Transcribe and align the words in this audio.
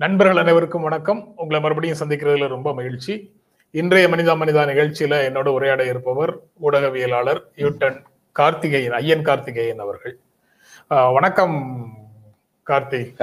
நண்பர்கள் 0.00 0.36
அனைவருக்கும் 0.36 0.82
வணக்கம். 0.82 1.34
உங்களை 1.36 1.60
மறுபடியும் 1.60 1.98
சந்திக்கிறதுல 1.98 2.48
ரொம்ப 2.48 2.74
மகிழ்ச்சி. 2.74 3.32
இன்றைய 3.74 4.08
மனிதா 4.08 4.36
மனிதா 4.36 4.70
நிகழ்ச்சியில 4.70 5.28
என்னோட 5.28 5.48
உரையாட 5.48 5.84
இருப்பவர் 5.84 6.40
ஊடகவியலாளர் 6.62 7.50
யூட்டன் 7.56 8.04
கார்த்திகேயன் 8.36 8.92
ஐயன் 8.92 9.22
கார்த்திகேயன் 9.22 9.78
அவர்கள். 9.78 10.18
வணக்கம் 11.14 11.88
கார்த்தி. 12.66 13.14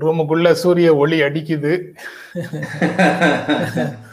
ரூமுக்குள்ள 0.00 0.54
சூரிய 0.54 0.96
ஒளி 0.96 1.22
அடிக்குது. 1.22 1.94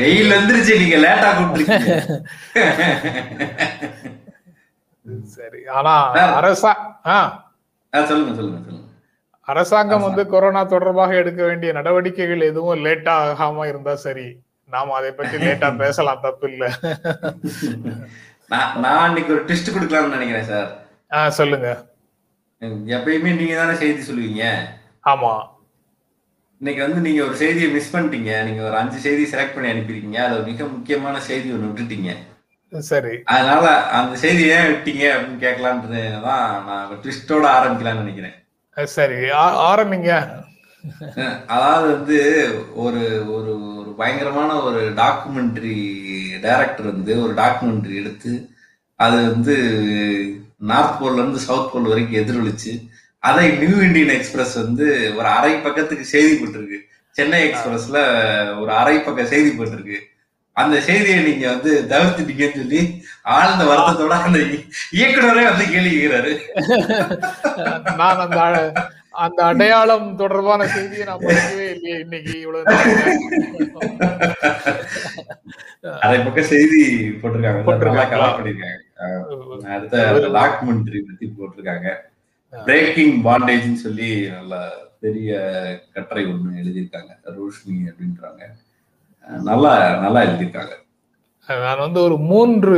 வெயில் 0.00 0.34
வந்துருச்சு 0.34 0.80
நீங்க 0.80 0.96
லேட்டா 1.04 1.30
சரி 5.30 5.66
ஆனா 5.76 6.12
அரசா 6.38 7.02
ஆஹ் 7.06 7.30
ஆ, 7.92 8.04
சொல்லுங்க 8.04 8.34
சொல்லுங்க 8.34 8.60
சொல்லுங்க. 8.60 8.83
அரசாங்கம் 9.48 10.02
வந்து 10.02 10.26
கொரோனா 10.26 10.64
தொடர்பாக 10.64 11.14
எடுக்க 11.14 11.40
வேண்டிய 11.44 11.72
நடவடிக்கைகள் 11.72 12.40
எதுவும் 12.40 12.84
லேட்டா 12.84 13.14
ஆகாம 13.24 13.66
இருந்தா 13.66 13.94
சரி. 13.94 14.26
நாம 14.70 14.94
அதை 14.94 15.10
பத்தி 15.12 15.36
லேட்டா 15.36 15.76
பேசலாம் 15.82 16.20
தப்பு 16.20 16.52
இல்ல. 16.52 16.64
நான் 18.76 19.08
இன்னைக்கு 19.08 19.32
ஒரு 19.32 19.42
ட்விஸ்ட் 19.44 19.74
கொடுக்கலாம்னு 19.74 20.08
நினைக்கிறேன் 20.08 20.44
சார். 20.44 20.70
ஆஹ் 21.10 21.28
சொல்லுங்க. 21.28 21.68
எப்பயுமே 22.96 23.36
நீங்க 23.36 23.54
தானே 23.54 23.74
செய்தி 23.74 24.12
சொல்லுவீங்க. 24.12 24.44
ஆமா. 25.04 25.32
இன்னைக்கு 26.60 26.82
வந்து 26.82 27.00
நீங்க 27.00 27.22
ஒரு 27.24 27.36
செய்தியை 27.36 27.70
மிஸ் 27.70 27.96
பண்ணிட்டீங்க. 27.96 28.44
நீங்க 28.44 28.62
ஒரு 28.62 28.76
அஞ்சு 28.76 28.98
செய்தி 28.98 29.24
செலக்ட் 29.24 29.54
பண்ணி 29.54 29.72
அனுப்பியிருக்கீங்க. 29.72 30.20
அதுல 30.26 30.46
மிக 30.46 30.64
முக்கியமான 30.66 31.20
செய்தி 31.20 31.52
ஒண்ணு 31.52 31.70
விட்டுட்டீங்க. 31.70 32.12
சரி. 32.72 33.14
அதனால 33.24 33.66
அந்த 33.90 34.16
செய்தி 34.16 34.44
ஏன் 34.48 34.70
விட்டீங்க 34.72 35.04
அப்படின்னு 35.14 35.44
கேட்கலான்றது 35.46 36.20
தான் 36.22 36.64
நான் 36.64 37.00
ட்விஸ்டோட 37.02 37.46
ஆரம்பிக்கலாம்னு 37.56 38.04
நினைக்கிறேன். 38.04 38.36
சரி. 38.82 39.30
ஆ- 39.30 39.78
ஆரம்பிங்க. 39.78 40.42
அதாவது 41.46 41.92
வந்து 41.92 42.50
ஒரு 42.74 43.32
ஒரு 43.32 43.76
ஒரு 43.76 43.94
பயங்கரமான 43.96 44.60
ஒரு 44.60 44.92
டாக்குமெண்ட்ரி 44.92 45.94
டைரக்டர் 46.40 46.86
வந்து 46.86 47.22
ஒரு 47.22 47.34
டாக்குமெண்ட்ரி 47.34 47.94
எடுத்து 47.94 48.48
அது 48.94 49.30
வந்து 49.30 49.56
நார்த் 50.58 51.02
போல்ல 51.02 51.14
இருந்து 51.14 51.38
சவுத் 51.38 51.72
போல் 51.72 51.82
வரைக்கும் 51.82 52.20
எதிரொலிச்சு 52.20 52.88
அதை 53.18 53.50
நியூ 53.50 53.76
இந்தியன் 53.80 54.08
எக்ஸ்பிரஸ் 54.08 54.54
வந்து 54.54 55.12
ஒரு 55.16 55.26
அரை 55.26 55.54
பக்கத்துக்கு 55.54 56.04
செய்தி 56.04 56.44
போட்டிருக்கு. 56.44 56.78
சென்னை 57.10 57.50
எக்ஸ்பிரஸ்ல 57.50 57.98
ஒரு 58.60 58.70
அரை 58.70 58.98
பக்க 58.98 59.26
செய்தி 59.26 59.50
போட்டிருக்கு. 59.50 59.96
அந்த 60.56 60.80
செய்தியை 60.80 61.22
நீங்க 61.22 61.48
வந்து 61.48 61.86
தவிர்த்துட்டீங்கன்னு 61.88 62.54
சொல்லி 62.54 62.80
ஆழ்ந்த 63.22 63.64
வருத்தத்தோட 63.64 64.08
அந்த 64.08 64.38
இயக்குனரே 64.92 65.44
வந்து 65.50 65.70
கேள்வி 65.70 65.94
கேட்கிறாரு. 65.96 66.32
நான் 67.98 68.20
அந்த 68.20 68.40
அந்த 69.10 69.44
அடையாளம் 69.44 70.16
தொடர்பான 70.16 70.66
செய்தியை 70.66 71.04
நான் 71.06 71.18
படிக்கவே 71.18 71.66
இல்லையே 71.74 71.98
இன்னைக்கு 71.98 72.40
இவ்வளவு. 72.40 72.64
அரை 76.00 76.18
பக்கம் 76.20 76.44
செய்தி 76.44 76.80
போட்டிருக்காங்க. 77.22 77.58
நல்லா 77.58 77.66
போட்டிருக்காங்களா? 77.66 78.08
கவர் 78.10 78.36
பண்ணிருக்காங்க. 78.38 78.80
அடுத்த 79.66 79.98
டாக்குமெண்ட்ரி 80.38 81.00
பத்தி 81.00 81.32
போட்டிருக்காங்க. 81.38 81.88
பிரேக்கிங் 82.52 83.24
பாண்டேஜ்னு 83.24 83.74
சொல்லி 83.74 84.28
நல்ல 84.30 84.54
பெரிய 85.00 85.30
கட்டுரை 85.92 86.24
ஒண்ணு 86.26 86.60
எழுதியிருக்காங்க. 86.62 87.12
ரோஷினி 87.36 87.78
அப்படின்றாங்க. 87.90 88.42
நல்லா 89.48 89.72
நல்லா 90.04 90.20
எழுதியிருக்காங்க. 90.26 90.74
நான் 91.48 91.82
வந்து 91.84 92.00
ஒரு 92.06 92.16
மூன்று 92.30 92.76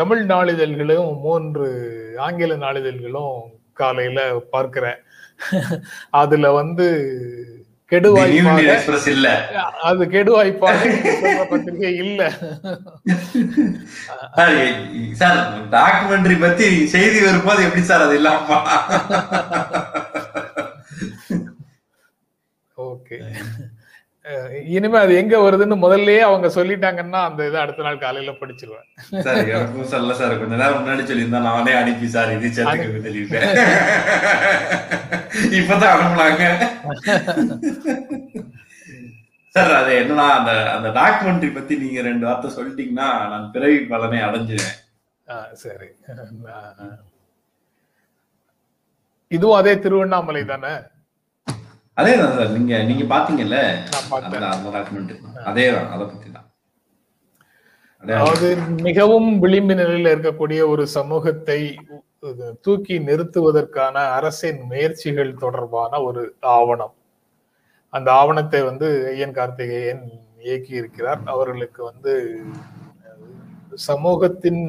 தமிழ் 0.00 0.22
நாளிதழ்களும் 0.32 1.10
மூன்று 1.26 1.66
ஆங்கில 2.26 2.56
நாளிதழ்களும் 2.64 3.36
காலையில 3.80 4.20
பார்க்கிறேன். 4.54 4.98
அதுல 6.22 6.46
வந்து 6.60 6.86
கெடுவாய்ப்பாக 7.92 9.10
இல்ல. 9.12 9.28
அது 9.88 10.02
கெடுவாய்ப்பாக 10.14 11.44
பத்திரிகை 11.50 11.92
இல்ல. 12.04 12.22
சார் 15.20 15.38
டாக்குமெண்ட்ரி 15.76 16.36
பத்தி 16.40 16.68
செய்தி 16.94 17.20
வரும்போது 17.26 17.62
எப்படி 17.68 17.84
சார் 17.90 18.06
அது 18.06 18.16
இல்லாமா? 18.20 18.58
ஓகே. 22.76 23.18
இனிமே 24.74 24.98
அது 25.02 25.12
எங்க 25.20 25.34
வருதுன்னு 25.44 25.76
முதல்லயே 25.82 26.22
அவங்க 26.28 26.48
சொல்லிட்டாங்கன்னா 26.56 27.20
அந்த 27.28 27.46
இதை 27.48 27.58
அடுத்த 27.62 27.84
நாள் 27.86 28.00
காலையில 28.02 28.32
படிச்சிருவேன். 28.40 28.86
சார் 29.26 29.38
எனக்கும் 29.54 29.92
சொல்ல 29.92 30.14
சார். 30.20 30.34
கொஞ்ச 30.40 30.54
நேரம் 30.62 30.80
முன்னாடி 30.80 31.04
சொல்லியிருந்தா 31.10 31.40
நானே 31.46 31.74
அனுப்பி 31.80 32.08
சார் 32.16 32.32
இது 32.36 32.50
சேர்த்துக்க 32.56 33.04
சொல்லியிருப்பேன் 33.06 33.46
இப்பதான் 35.60 35.94
அனுப்புனாங்க. 35.94 36.42
சார் 39.54 39.72
அது 39.80 39.92
என்னன்னா 40.02 40.26
அந்த 40.38 40.52
அந்த 40.76 40.88
டாக்குமெண்ட்ரி 41.00 41.50
பத்தி 41.54 41.76
நீங்க 41.84 42.00
ரெண்டு 42.08 42.26
வார்த்தை 42.28 42.50
சொல்லிட்டீங்கன்னா 42.58 43.08
நான் 43.32 43.50
பிறவி 43.56 43.78
பலனை 43.92 44.20
அடைஞ்சிருவேன். 44.28 44.76
சரி. 45.62 45.88
இதுவும் 49.30 49.58
அதே 49.60 49.72
திருவண்ணாமலை 49.84 50.42
தானே? 50.52 50.70
அதே 51.98 52.12
தான் 52.20 52.34
சார். 52.36 52.50
நீங்க 52.56 52.74
நீங்க 52.88 53.04
பாத்தீங்கல்ல? 53.12 53.58
அந்த 54.18 54.36
டாக்குமெண்ட்ரி 54.76 55.16
அதே 55.50 55.64
தான் 55.76 55.88
அதை 55.94 56.04
பத்தி 56.10 56.28
தான். 56.36 56.46
அதே 58.02 58.12
அதாவது 58.16 58.48
மிகவும் 58.88 59.30
விளிம்பு 59.44 59.74
நிலையில 59.80 60.12
இருக்கக்கூடிய 60.14 60.60
ஒரு 60.72 60.84
சமூகத்தை 60.98 61.60
தூக்கி 62.66 62.94
நிறுத்துவதற்கான 63.08 63.96
அரசின் 64.18 64.60
முயற்சிகள் 64.70 65.32
தொடர்பான 65.42 66.00
ஒரு 66.08 66.22
ஆவணம். 66.58 66.94
அந்த 67.92 68.08
ஆவணத்தை 68.20 68.60
வந்து 68.70 68.88
ஐயன் 69.12 69.36
கார்த்திகேயன் 69.38 70.04
இயக்கி 70.46 70.72
இருக்கிறார் 70.80 71.20
அவர்களுக்கு 71.34 71.80
வந்து 71.90 72.12
சமூகத்தின் 73.88 74.62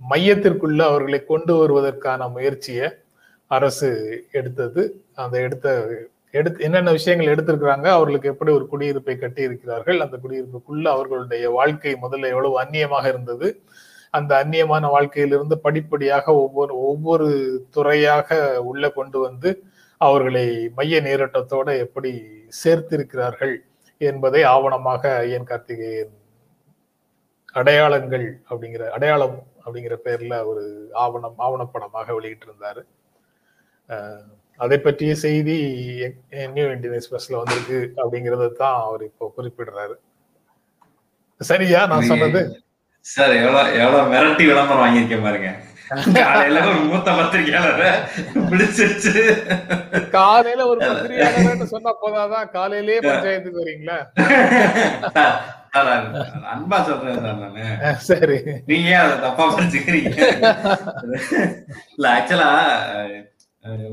மையத்திற்குள்ள 0.00 0.80
அவர்களை 0.90 1.20
கொண்டு 1.32 1.52
வருவதற்கான 1.60 2.28
முயற்சியை 2.36 2.86
அரசு 3.50 3.88
எடுத்தது. 4.38 4.82
அந்த 5.22 5.36
எடுத்த 5.40 5.68
எடுத்து 6.30 6.64
என்னென்ன 6.64 6.90
விஷயங்கள் 6.90 7.32
எடுத்திருக்கிறாங்க 7.34 7.86
அவர்களுக்கு 7.88 8.28
எப்படி 8.28 8.50
ஒரு 8.52 8.66
குடியிருப்பை 8.72 9.14
கட்டி 9.16 9.42
இருக்கிறார்கள் 9.42 9.98
அந்த 9.98 10.16
குடியிருப்புக்குள்ள 10.16 10.86
அவர்களுடைய 10.90 11.46
வாழ்க்கை 11.50 11.94
முதல்ல 12.02 12.30
எவ்வளவு 12.30 12.60
அந்நியமாக 12.62 13.06
இருந்தது 13.08 13.48
அந்த 14.14 14.32
அந்நியமான 14.42 14.84
வாழ்க்கையிலிருந்து 14.90 15.56
படிப்படியாக 15.60 16.34
ஒவ்வொரு 16.34 16.74
ஒவ்வொரு 16.82 17.28
துறையாக 17.70 18.38
உள்ள 18.62 18.84
கொண்டு 18.90 19.18
வந்து 19.18 19.50
அவர்களை 20.00 20.46
மைய 20.76 21.00
நீரோட்டத்தோட 21.00 21.68
எப்படி 21.78 22.12
சேர்த்திருக்கிறார்கள் 22.64 23.54
என்பதை 24.00 24.40
ஆவணமாக 24.44 25.02
ஐயன் 25.16 25.48
கார்த்திகேயன் 25.50 26.14
அடையாளங்கள் 27.54 28.26
அப்படிங்கிற 28.50 28.84
அடையாளம் 28.90 29.38
அப்படிங்கிற 29.64 29.94
பேர்ல 30.04 30.34
ஒரு 30.46 30.64
ஆவணம் 30.94 31.38
ஆவணப்படமாக 31.38 32.14
வெளியிட்டிருந்தாரு. 32.18 32.82
அதை 34.60 34.76
பற்றிய 34.80 35.12
செய்தி 35.22 35.56
நியூ 36.54 36.64
இந்தியன் 36.68 36.96
எக்ஸ்பிரஸ்ல 36.96 37.38
வந்திருக்கு 37.40 37.78
அப்படிங்கறத 38.02 38.48
தான் 38.58 38.78
அவர் 38.82 39.02
இப்போ 39.06 39.26
குறிப்பிடுறாரு. 39.36 39.94
சரியா? 41.40 41.80
நான் 41.90 42.08
சொன்னது? 42.10 42.40
சார் 43.06 43.32
எவ்வளவு 43.38 43.76
எவ்வளவு 43.80 44.10
மிரட்டி 44.12 44.44
விளம்பரம் 44.48 44.84
வாங்கியிருக்கேன் 44.84 45.26
பாருங்க. 45.26 45.50
காலையில 46.18 46.58
ஒரு 46.66 46.80
மூத்த 46.88 47.10
பத்திரிகையாளரை 47.16 47.88
பிடிச்சிருச்சு 48.50 49.12
காலையில 50.12 50.66
ஒரு 50.68 50.80
சொன்னா 51.72 51.92
போதாதான் 52.02 52.50
காலையிலேயே 52.52 53.00
பஞ்சாயத்துக்கு 53.06 53.62
வரீங்களா? 53.62 53.96
அன்பா 56.52 56.78
சொல்றேன் 56.86 57.18
சார் 57.18 57.40
நானு. 57.40 57.64
அஹ் 57.86 57.98
சரி. 58.06 58.38
நீங்க 58.70 58.92
அதை 59.00 59.16
தப்பா 59.24 59.44
இல்ல 61.92 62.06
ஆக்சுவலா 62.14 62.50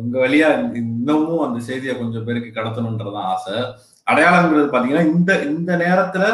உங்க 0.02 0.16
வழியா 0.24 0.50
இன்னமும் 0.82 1.44
அந்த 1.46 1.60
செய்தியை 1.70 1.94
கொஞ்சம் 2.02 2.26
பேருக்கு 2.28 2.50
கடத்தணும்ன்றதான் 2.58 3.30
ஆசை. 3.34 3.56
அடையாளங்கிறது 4.08 4.74
பாத்தீங்கன்னா 4.74 5.06
இந்த 5.14 5.32
இந்த 5.52 5.72
நேரத்துல 5.84 6.26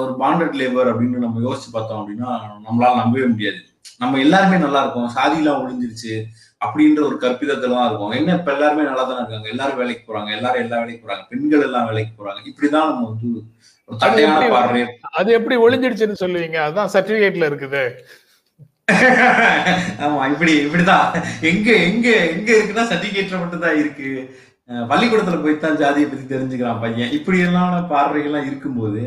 ஒரு 0.00 0.12
பாண்டட் 0.22 0.56
லேபர் 0.60 0.90
அப்படின்னு 0.90 1.24
நம்ம 1.24 1.42
யோசிச்சு 1.46 1.70
பார்த்தோம் 1.74 2.00
அப்படின்னா 2.00 2.30
நம்மளால 2.66 3.00
நம்பவே 3.02 3.26
முடியாது. 3.34 3.60
நம்ம 4.02 4.18
எல்லாருமே 4.24 4.56
நல்லா 4.64 4.80
இருக்கோம் 4.82 5.12
சாதியெல்லாம் 5.16 5.60
ஒழிஞ்சிருச்சு 5.62 6.14
அப்படின்ற 6.64 7.00
ஒரு 7.08 7.16
கற்பிதத்துல 7.22 7.76
தான் 7.76 7.88
இருக்கும். 7.88 8.12
என்ன 8.18 8.34
இப்ப 8.38 8.50
எல்லாருமே 8.56 8.82
நல்லா 8.88 9.04
தானே 9.08 9.20
இருக்காங்க? 9.22 9.48
எல்லாரும் 9.54 9.80
வேலைக்கு 9.82 10.02
போறாங்க 10.08 10.30
எல்லாரும் 10.38 10.62
எல்லா 10.64 10.78
வேலைக்கு 10.82 11.02
போறாங்க 11.04 11.24
பெண்கள் 11.30 11.64
எல்லாம் 11.68 11.88
வேலைக்கு 11.90 12.12
போறாங்க. 12.18 12.40
இப்படிதான் 12.50 12.90
நம்ம 12.90 13.08
வந்து 13.12 13.30
அது 15.18 15.30
எப்படி 15.38 15.56
ஒளிஞ்சிடுச்சுன்னு 15.64 16.22
சொல்லுவீங்க? 16.24 16.58
அதுதான் 16.66 16.92
சர்டிபிகேட்ல 16.94 17.48
இருக்குது. 17.50 17.82
ஆமா 20.04 20.32
இப்படி 20.32 20.66
இப்படிதான். 20.66 21.06
எங்க 21.40 21.72
எங்க 21.88 22.08
எங்க 22.26 22.52
இருக்குன்னா 22.52 22.84
சர்டிபிகேட்ல 22.84 23.38
மட்டும்தான் 23.38 23.78
இருக்கு. 23.78 24.08
அஹ் 24.68 24.86
பள்ளிக்கூடத்துல 24.90 25.36
போய்தான் 25.42 25.76
ஜாதியை 25.76 26.08
பத்தி 26.08 26.34
தெரிஞ்சுக்கிறான் 26.34 26.80
பையன். 26.80 27.10
இப்படி 27.10 27.38
எல்லாம் 27.38 27.90
பார்வைகள்லாம் 27.90 28.46
இருக்கும்போது 28.46 29.02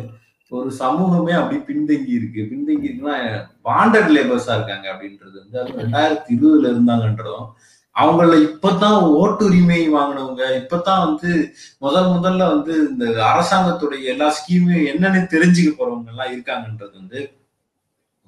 ஒரு 0.51 0.71
சமூகமே 0.71 1.31
அப்படி 1.31 1.59
பின்தங்கி 1.61 2.09
இருக்கு. 2.09 2.41
பின்தங்கி 2.51 2.87
இருக்குன்னா 2.87 3.15
பாண்டட் 3.63 4.13
லேபர்ஸா 4.15 4.55
இருக்காங்க 4.55 4.87
அப்படின்றது 4.93 5.37
வந்து 5.43 5.59
அது 5.59 5.79
ரெண்டாயிரத்தி 5.81 6.33
இருபதுல 6.33 6.71
இருந்தாங்கன்றதும் 6.73 7.47
அவங்கள 7.95 8.31
இப்பதான் 8.45 8.99
ஓட்டுரிமை 9.19 9.81
வாங்கினவங்க 9.89 10.43
இப்பதான் 10.61 11.05
வந்து 11.05 11.31
முதல் 11.79 12.05
முதல்ல 12.05 12.47
வந்து 12.47 12.73
இந்த 12.89 13.05
அரசாங்கத்துடைய 13.05 14.03
எல்லா 14.03 14.35
ஸ்கீமையும் 14.37 14.89
என்னன்னு 14.91 15.21
தெரிஞ்சுக்க 15.35 15.71
போறவங்க 15.77 16.07
எல்லாம் 16.07 16.33
இருக்காங்கன்றது 16.33 16.93
வந்து 16.93 17.19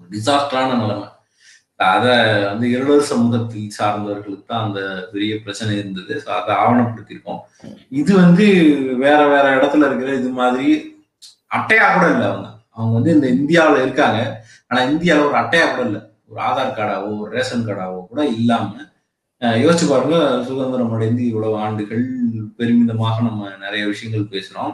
டிசாஸ்டரான 0.10 0.78
நிலைமை. 0.78 1.08
அத 1.80 2.06
வந்து 2.50 2.66
இருளர் 2.76 3.10
சமூகத்தில் 3.10 3.76
சார்ந்தவர்களுக்கு 3.78 4.46
தான் 4.52 4.66
அந்த 4.68 4.82
பெரிய 5.12 5.34
பிரச்சனை 5.44 5.72
இருந்தது. 5.80 6.14
ஸோ 6.24 6.30
அதை 6.38 6.54
ஆவணப்படுத்தியிருக்கோம். 6.64 7.42
இது 8.02 8.12
வந்து 8.24 8.46
வேற 9.06 9.20
வேற 9.34 9.46
இடத்துல 9.58 9.88
இருக்கிற 9.90 10.12
இது 10.20 10.30
மாதிரி 10.42 10.68
அட்டையா 11.58 11.88
கூட 11.96 12.06
இல்லை 12.14 12.28
அவங்க. 12.32 12.50
அவங்க 12.76 12.94
வந்து 12.98 13.16
இந்த 13.18 13.28
இந்தியாவில் 13.38 13.84
இருக்காங்க. 13.86 14.20
ஆனா 14.70 14.80
இந்தியாவில் 14.92 15.28
ஒரு 15.30 15.38
அட்டையா 15.44 15.66
கூட 15.74 15.84
இல்லை. 15.90 16.02
ஒரு 16.30 16.40
ஆதார் 16.48 16.78
கார்டாவோ 16.78 17.10
ஒரு 17.24 17.30
ரேஷன் 17.38 17.68
கார்டாவோ 17.68 18.00
கூட 18.12 18.22
இல்லாம 18.38 18.86
யோசிச்சு 19.64 19.86
பாருங்க 19.90 20.18
சுதந்திரம் 20.48 20.94
அடைந்து 20.96 21.22
இவ்வளவு 21.32 21.56
ஆண்டுகள் 21.66 22.06
பெருமிதமாக 22.60 23.18
நம்ம 23.28 23.50
நிறைய 23.66 23.84
விஷயங்கள் 23.92 24.32
பேசுறோம். 24.34 24.72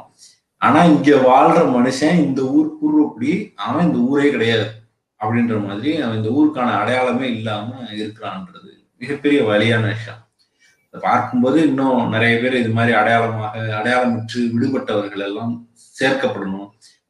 ஆனா 0.61 0.79
இங்க 0.91 1.17
வாழ்ற 1.29 1.59
மனுஷன் 1.75 2.21
இந்த 2.27 2.41
ஊர் 2.57 2.69
கூறுப்படி 2.79 3.31
அவன் 3.65 3.85
இந்த 3.87 3.99
ஊரே 4.11 4.27
கிடையாது. 4.35 4.67
அப்படின்ற 5.23 5.55
மாதிரி 5.67 5.91
அவன் 6.05 6.19
இந்த 6.19 6.31
ஊருக்கான 6.39 6.75
அடையாளமே 6.81 7.27
இல்லாம 7.37 7.67
இருக்கிறான்றது 8.01 8.71
மிகப்பெரிய 9.01 9.39
வழியான 9.51 9.85
விஷயம். 9.93 10.21
பார்க்கும்போது 10.93 11.59
இன்னும் 11.67 12.11
நிறைய 12.15 12.33
பேர் 12.41 12.61
இது 12.61 12.71
மாதிரி 12.77 12.93
அடையாளமாக 12.97 13.61
அடையாளமற்று 13.79 14.41
விடுபட்டவர்கள் 14.55 15.23
எல்லாம் 15.27 15.53
சேர்க்கப்படணும். 15.99 16.67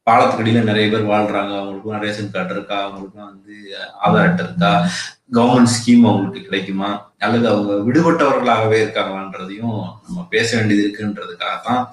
பாலத்துக்கடியில 0.07 0.61
நிறைய 0.69 0.85
பேர் 0.93 1.11
வாழ்றாங்க. 1.11 1.51
அவங்களுக்குலாம் 1.59 2.03
ரேஷன் 2.05 2.31
கார்டு 2.31 2.53
இருக்கா? 2.55 2.77
அவங்களுக்குலாம் 2.85 3.29
வந்து 3.33 3.53
ஆதார் 4.05 4.27
அட்டை 4.29 4.45
இருக்கா? 4.47 4.71
கவர்மெண்ட் 5.37 5.73
ஸ்கீம் 5.75 6.07
அவங்களுக்கு 6.09 6.41
கிடைக்குமா? 6.47 6.89
அல்லது 7.25 7.45
அவங்க 7.51 7.73
விடுபட்டவர்களாகவே 7.89 8.79
இருக்காங்களான்றதையும் 8.83 9.77
நம்ம 10.05 10.25
பேச 10.35 10.49
வேண்டியது 10.57 10.83
இருக்குன்றதுக்காக 10.85 11.55
தான் 11.69 11.83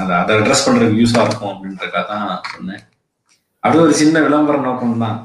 அதை 0.00 0.12
அதை 0.22 0.32
அட்ரஸ் 0.38 0.66
பண்றதுக்கு 0.66 1.02
யூஸா 1.02 1.22
இருக்கும் 1.26 1.52
அப்படின்றதுக்காக 1.52 2.04
தான் 2.12 2.26
சொன்னேன். 2.54 2.84
அது 3.66 3.76
ஒரு 3.84 3.92
சின்ன 4.00 4.16
விளம்பர 4.26 4.56
நோக்கம் 4.66 5.02
தான் 5.04 5.18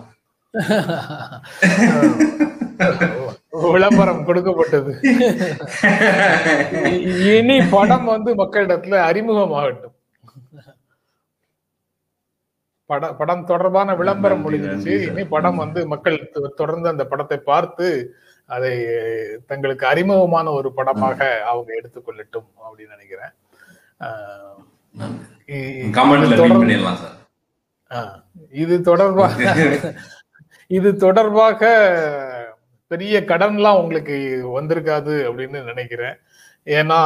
விளம்பரம் 3.73 4.25
கொடுக்கப்பட்டது. 4.27 4.91
இனி 7.33 7.57
படம் 7.73 8.07
வந்து 8.13 8.31
மக்களிடத்துல 8.41 8.99
அறிமுகமாகட்டும். 9.09 9.95
பட 12.89 13.09
படம் 13.19 13.47
தொடர்பான 13.49 13.95
விளம்பரம் 13.99 14.43
முடிஞ்சிருச்சு. 14.45 14.93
இனி 15.09 15.23
படம் 15.33 15.59
வந்து 15.63 15.79
மக்கள் 15.93 16.17
தொடர்ந்து 16.61 16.87
அந்த 16.93 17.03
படத்தை 17.11 17.37
பார்த்து 17.51 17.87
அதை 18.55 18.73
தங்களுக்கு 19.51 19.85
அறிமுகமான 19.91 20.53
ஒரு 20.59 20.71
படமாக 20.79 21.19
அவங்க 21.51 21.69
எடுத்துக்கொள்ளட்டும் 21.79 22.49
அப்படின்னு 22.65 22.95
நினைக்கிறேன். 22.97 23.33
இது 28.53 28.75
தொடர்பாக 28.81 29.37
இது 30.67 30.89
தொடர்பாக 30.95 31.61
பெரிய 32.91 33.15
கடன்லாம் 33.31 33.79
உங்களுக்கு 33.81 34.15
வந்திருக்காது 34.57 35.13
அப்படின்னு 35.29 35.59
நினைக்கிறேன். 35.71 36.17
ஏன்னா 36.67 36.97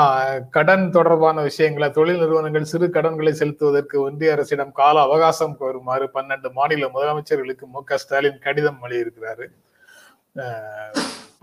கடன் 0.55 0.85
தொடர்பான 0.89 1.41
விஷயங்களை 1.41 1.87
தொழில் 1.91 2.21
நிறுவனங்கள் 2.21 2.69
சிறு 2.71 2.87
கடன்களை 2.89 3.33
செலுத்துவதற்கு 3.33 3.95
ஒன்றிய 4.05 4.31
அரசிடம் 4.35 4.71
கால 4.71 4.95
அவகாசம் 5.01 5.57
கோருமாறு 5.59 6.05
பன்னெண்டு 6.15 6.49
மாநில 6.59 6.87
முதலமைச்சர்களுக்கு 6.95 7.65
மு. 7.73 7.81
க. 7.83 7.97
ஸ்டாலின் 8.03 8.43
கடிதம் 8.45 8.81
எழுதியிருக்கிறாரு. 8.87 9.47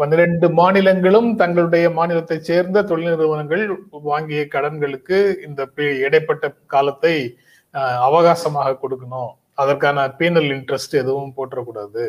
பன்னிரண்டு 0.01 0.49
மாநிலங்களும் 0.61 1.31
தங்களுடைய 1.35 1.87
மாநிலத்தை 1.99 2.39
சேர்ந்த 2.51 2.85
தொழில் 2.91 3.13
நிறுவனங்கள் 3.15 3.65
வாங்கிய 4.11 4.43
கடன்களுக்கு 4.55 5.19
இந்த 5.47 5.67
இடைப்பட்ட 6.07 6.45
காலத்தை 6.75 7.15
அவகாசமாக 8.09 8.79
கொடுக்கணும். 8.83 9.33
அதற்கான 9.63 10.07
பீனல் 10.19 10.51
இன்ட்ரெஸ்ட் 10.57 10.95
எதுவும் 11.03 11.37
போற்றக்கூடாது. 11.39 12.05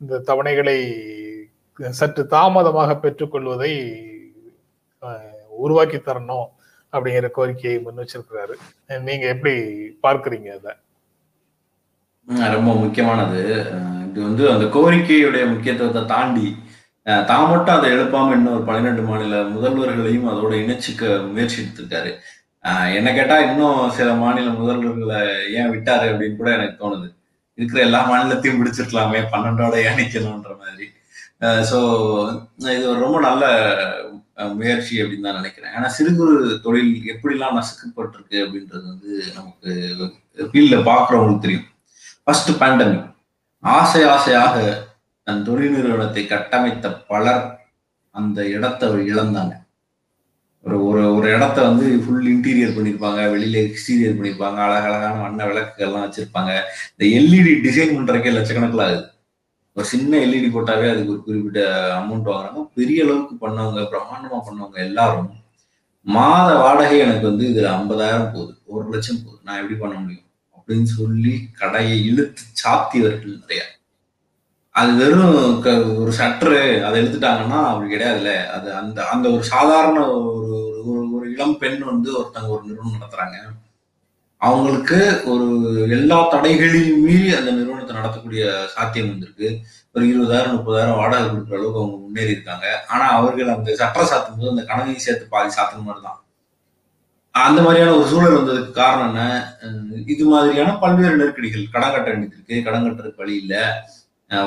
இந்த 0.00 0.20
தவணைகளை 0.28 0.78
சற்று 2.00 2.22
தாமதமாக 2.34 2.92
பெற்றுக்கொள்வதை 3.04 3.72
உருவாக்கி 5.64 5.98
தரணும் 6.00 6.46
அப்படிங்கிற 6.92 7.28
கோரிக்கையை 7.36 7.78
முன் 7.84 8.00
வச்சிருக்கிறாரு 8.00 8.54
நீங்க 9.08 9.24
எப்படி 9.34 9.54
பார்க்குறீங்க 10.04 10.48
அதை? 10.58 10.72
ரொம்ப 12.56 12.70
முக்கியமானது. 12.82 13.40
இது 14.06 14.18
வந்து 14.28 14.44
அந்த 14.54 14.64
கோரிக்கையுடைய 14.76 15.44
முக்கியத்துவத்தை 15.52 16.02
தாண்டி 16.14 16.46
தான் 17.28 17.48
மட்டும் 17.50 17.76
அதை 17.76 17.88
எழுப்பாம 17.94 18.34
இன்னொரு 18.36 18.56
ஒரு 18.56 18.64
பன்னிரெண்டு 18.68 19.02
மாநில 19.08 19.36
முதல்வர்களையும் 19.54 20.26
அதோட 20.32 20.52
இணைச்சிக்க 20.62 21.04
முயற்சி 21.34 21.56
எடுத்திருக்காரு 21.60 22.10
என்ன 22.98 23.08
கேட்டா 23.16 23.36
இன்னும் 23.46 23.80
சில 23.96 24.08
மாநில 24.22 24.48
முதல்வர்களை 24.60 25.20
ஏன் 25.58 25.72
விட்டாரு 25.74 26.06
அப்படின்னு 26.12 26.38
கூட 26.40 26.50
எனக்கு 26.56 26.76
தோணுது. 26.82 27.08
இருக்கிற 27.58 27.78
எல்லா 27.86 28.00
மாநிலத்தையும் 28.10 28.58
பிடிச்சிருக்கலாமே 28.60 29.20
பன்னெண்டோட 29.32 29.76
ஏன் 29.88 29.98
நிக்கணும்ன்ற 30.00 30.52
மாதிரி 30.62 30.86
ஸோ 31.70 31.78
இது 32.76 32.86
ரொம்ப 33.04 33.16
நல்ல 33.26 33.44
முயற்சி 34.58 34.94
அப்படின்னு 35.02 35.26
தான் 35.26 35.38
நினைக்கிறேன். 35.40 35.72
ஏன்னா 35.76 35.88
சிறு 35.96 36.10
குறு 36.18 36.34
தொழில் 36.64 36.92
எப்படிலாம் 37.12 37.56
நசுக்கப்பட்டிருக்கு 37.58 38.36
அப்படின்றது 38.44 38.84
வந்து 38.92 39.12
நமக்கு 39.36 39.70
ஃபீல்டில் 40.50 40.88
பார்க்குறவங்களுக்கு 40.90 41.44
தெரியும். 41.46 41.68
ஃபர்ஸ்ட் 42.24 42.52
பேண்டமிக் 42.62 43.06
ஆசை 43.62 44.02
ஆசையாக 44.14 44.56
தன் 45.26 45.46
தொழில் 45.48 45.74
நிறுவனத்தை 45.76 46.22
கட்டமைத்த 46.32 46.88
பலர் 47.12 47.42
அந்த 48.14 48.38
இடத்தை 48.56 48.88
இழந்தாங்க. 49.12 49.54
ஒரு 50.68 50.86
ஒரு 50.86 51.14
ஒரு 51.14 51.28
இடத்த 51.32 51.62
வந்து 51.62 51.98
ஃபுல் 51.98 52.26
இன்டீரியர் 52.34 52.76
பண்ணியிருப்பாங்க 52.76 53.20
வெளியில 53.34 53.56
எக்ஸ்டீரியர் 53.66 54.16
பண்ணியிருப்பாங்க 54.18 54.58
அழகழகான 54.64 55.20
வண்ண 55.22 55.44
விளக்குகள்லாம் 55.44 56.04
வச்சிருப்பாங்க. 56.06 56.60
இந்த 56.96 57.04
எல்இடி 57.18 57.52
டிசைன் 57.66 57.94
பண்றதுக்கே 57.96 58.32
லட்சக்கணக்கில் 58.32 58.82
ஆகுது. 58.82 59.04
ஒரு 59.74 59.86
சின்ன 59.86 60.18
எல்இடி 60.18 60.50
போட்டாவே 60.50 60.90
அதுக்கு 60.90 61.12
ஒரு 61.12 61.22
குறிப்பிட்ட 61.24 61.60
அமௌண்ட் 61.98 62.28
வாங்குறாங்க. 62.28 62.68
பெரிய 62.74 63.04
அளவுக்கு 63.04 63.48
பண்ணவங்க 63.48 63.86
பிரம்மாண்டமா 63.92 64.38
பண்ணவங்க 64.38 64.76
எல்லாரும் 64.76 65.30
மாத 66.02 66.54
வாடகை 66.54 66.98
எனக்கு 66.98 67.26
வந்து 67.28 67.46
இதுல 67.48 67.66
ஐம்பதாயிரம் 67.66 68.32
போகுது. 68.34 68.54
ஒரு 68.66 68.88
லட்சம் 68.90 69.22
போகுது. 69.24 69.42
நான் 69.44 69.60
எப்படி 69.60 69.80
பண்ண 69.80 69.94
முடியும்? 69.98 70.26
அப்படின்னு 70.58 70.82
சொல்லி 70.82 71.48
கடையை 71.58 72.06
இழுத்து 72.06 72.42
சாத்தியவர்கள் 72.52 73.40
நிறைய. 73.40 73.62
அது 74.70 74.92
வெறும் 74.94 75.56
ஒரு 75.98 76.12
சட்ரு 76.18 76.82
அதை 76.82 77.02
எடுத்துட்டாங்கன்னா 77.02 77.58
அப்படி 77.66 77.94
கிடையாதுல்ல. 77.94 78.46
அது 78.46 78.74
அந்த 78.74 78.98
அந்த 79.06 79.30
ஒரு 79.30 79.44
சாதாரண 79.44 80.10
ஒரு 80.10 80.57
இளம் 81.38 81.58
பெண் 81.62 81.80
வந்து 81.92 82.10
ஒருத்தங்க 82.18 82.54
ஒரு 82.56 82.62
நிறுவனம் 82.68 82.98
நடத்துறாங்க. 82.98 83.38
அவங்களுக்கு 84.40 84.98
ஒரு 85.32 85.46
எல்லா 85.96 86.18
தடைகளையும் 86.32 87.00
மீறி 87.06 87.28
அந்த 87.38 87.50
நிறுவனத்தை 87.56 87.94
நடத்தக்கூடிய 87.96 88.42
சாத்தியம் 88.74 89.10
வந்திருக்கு. 89.12 89.48
ஒரு 89.94 90.04
இருபதாயிரம் 90.10 90.54
முப்பதாயிரம் 90.56 90.98
வாடகை 91.00 91.24
கொடுக்குற 91.30 91.56
அளவுக்கு 91.58 91.80
அவங்க 91.80 91.96
முன்னேறி 92.02 92.34
இருக்காங்க. 92.34 92.66
ஆனா 92.92 93.06
அவர்கள் 93.18 93.52
அந்த 93.54 93.74
சட்டை 93.80 94.04
சாத்தும் 94.10 94.38
போது 94.38 94.52
அந்த 94.54 94.64
கணவனையும் 94.70 95.04
சேர்த்து 95.06 95.32
பாதி 95.34 95.50
சாத்துற 95.56 95.82
மாதிரி 95.88 96.02
தான். 96.06 96.20
அந்த 97.34 97.58
மாதிரியான 97.64 97.94
ஒரு 97.98 98.06
சூழல் 98.12 98.38
வந்ததுக்கு 98.38 98.72
காரணம் 98.80 99.08
என்ன? 99.10 99.22
இது 100.14 100.24
மாதிரியான 100.32 100.76
பல்வேறு 100.84 101.18
நெருக்கடிகள். 101.20 101.66
கடன் 101.74 101.94
கட்ட 101.94 102.08
வேண்டியது 102.12 102.36
இருக்கு 102.38 102.64
கடன் 102.66 102.86
கட்டுறதுக்கு 102.86 103.22
வழி 103.24 103.36
இல்லை. 103.42 103.62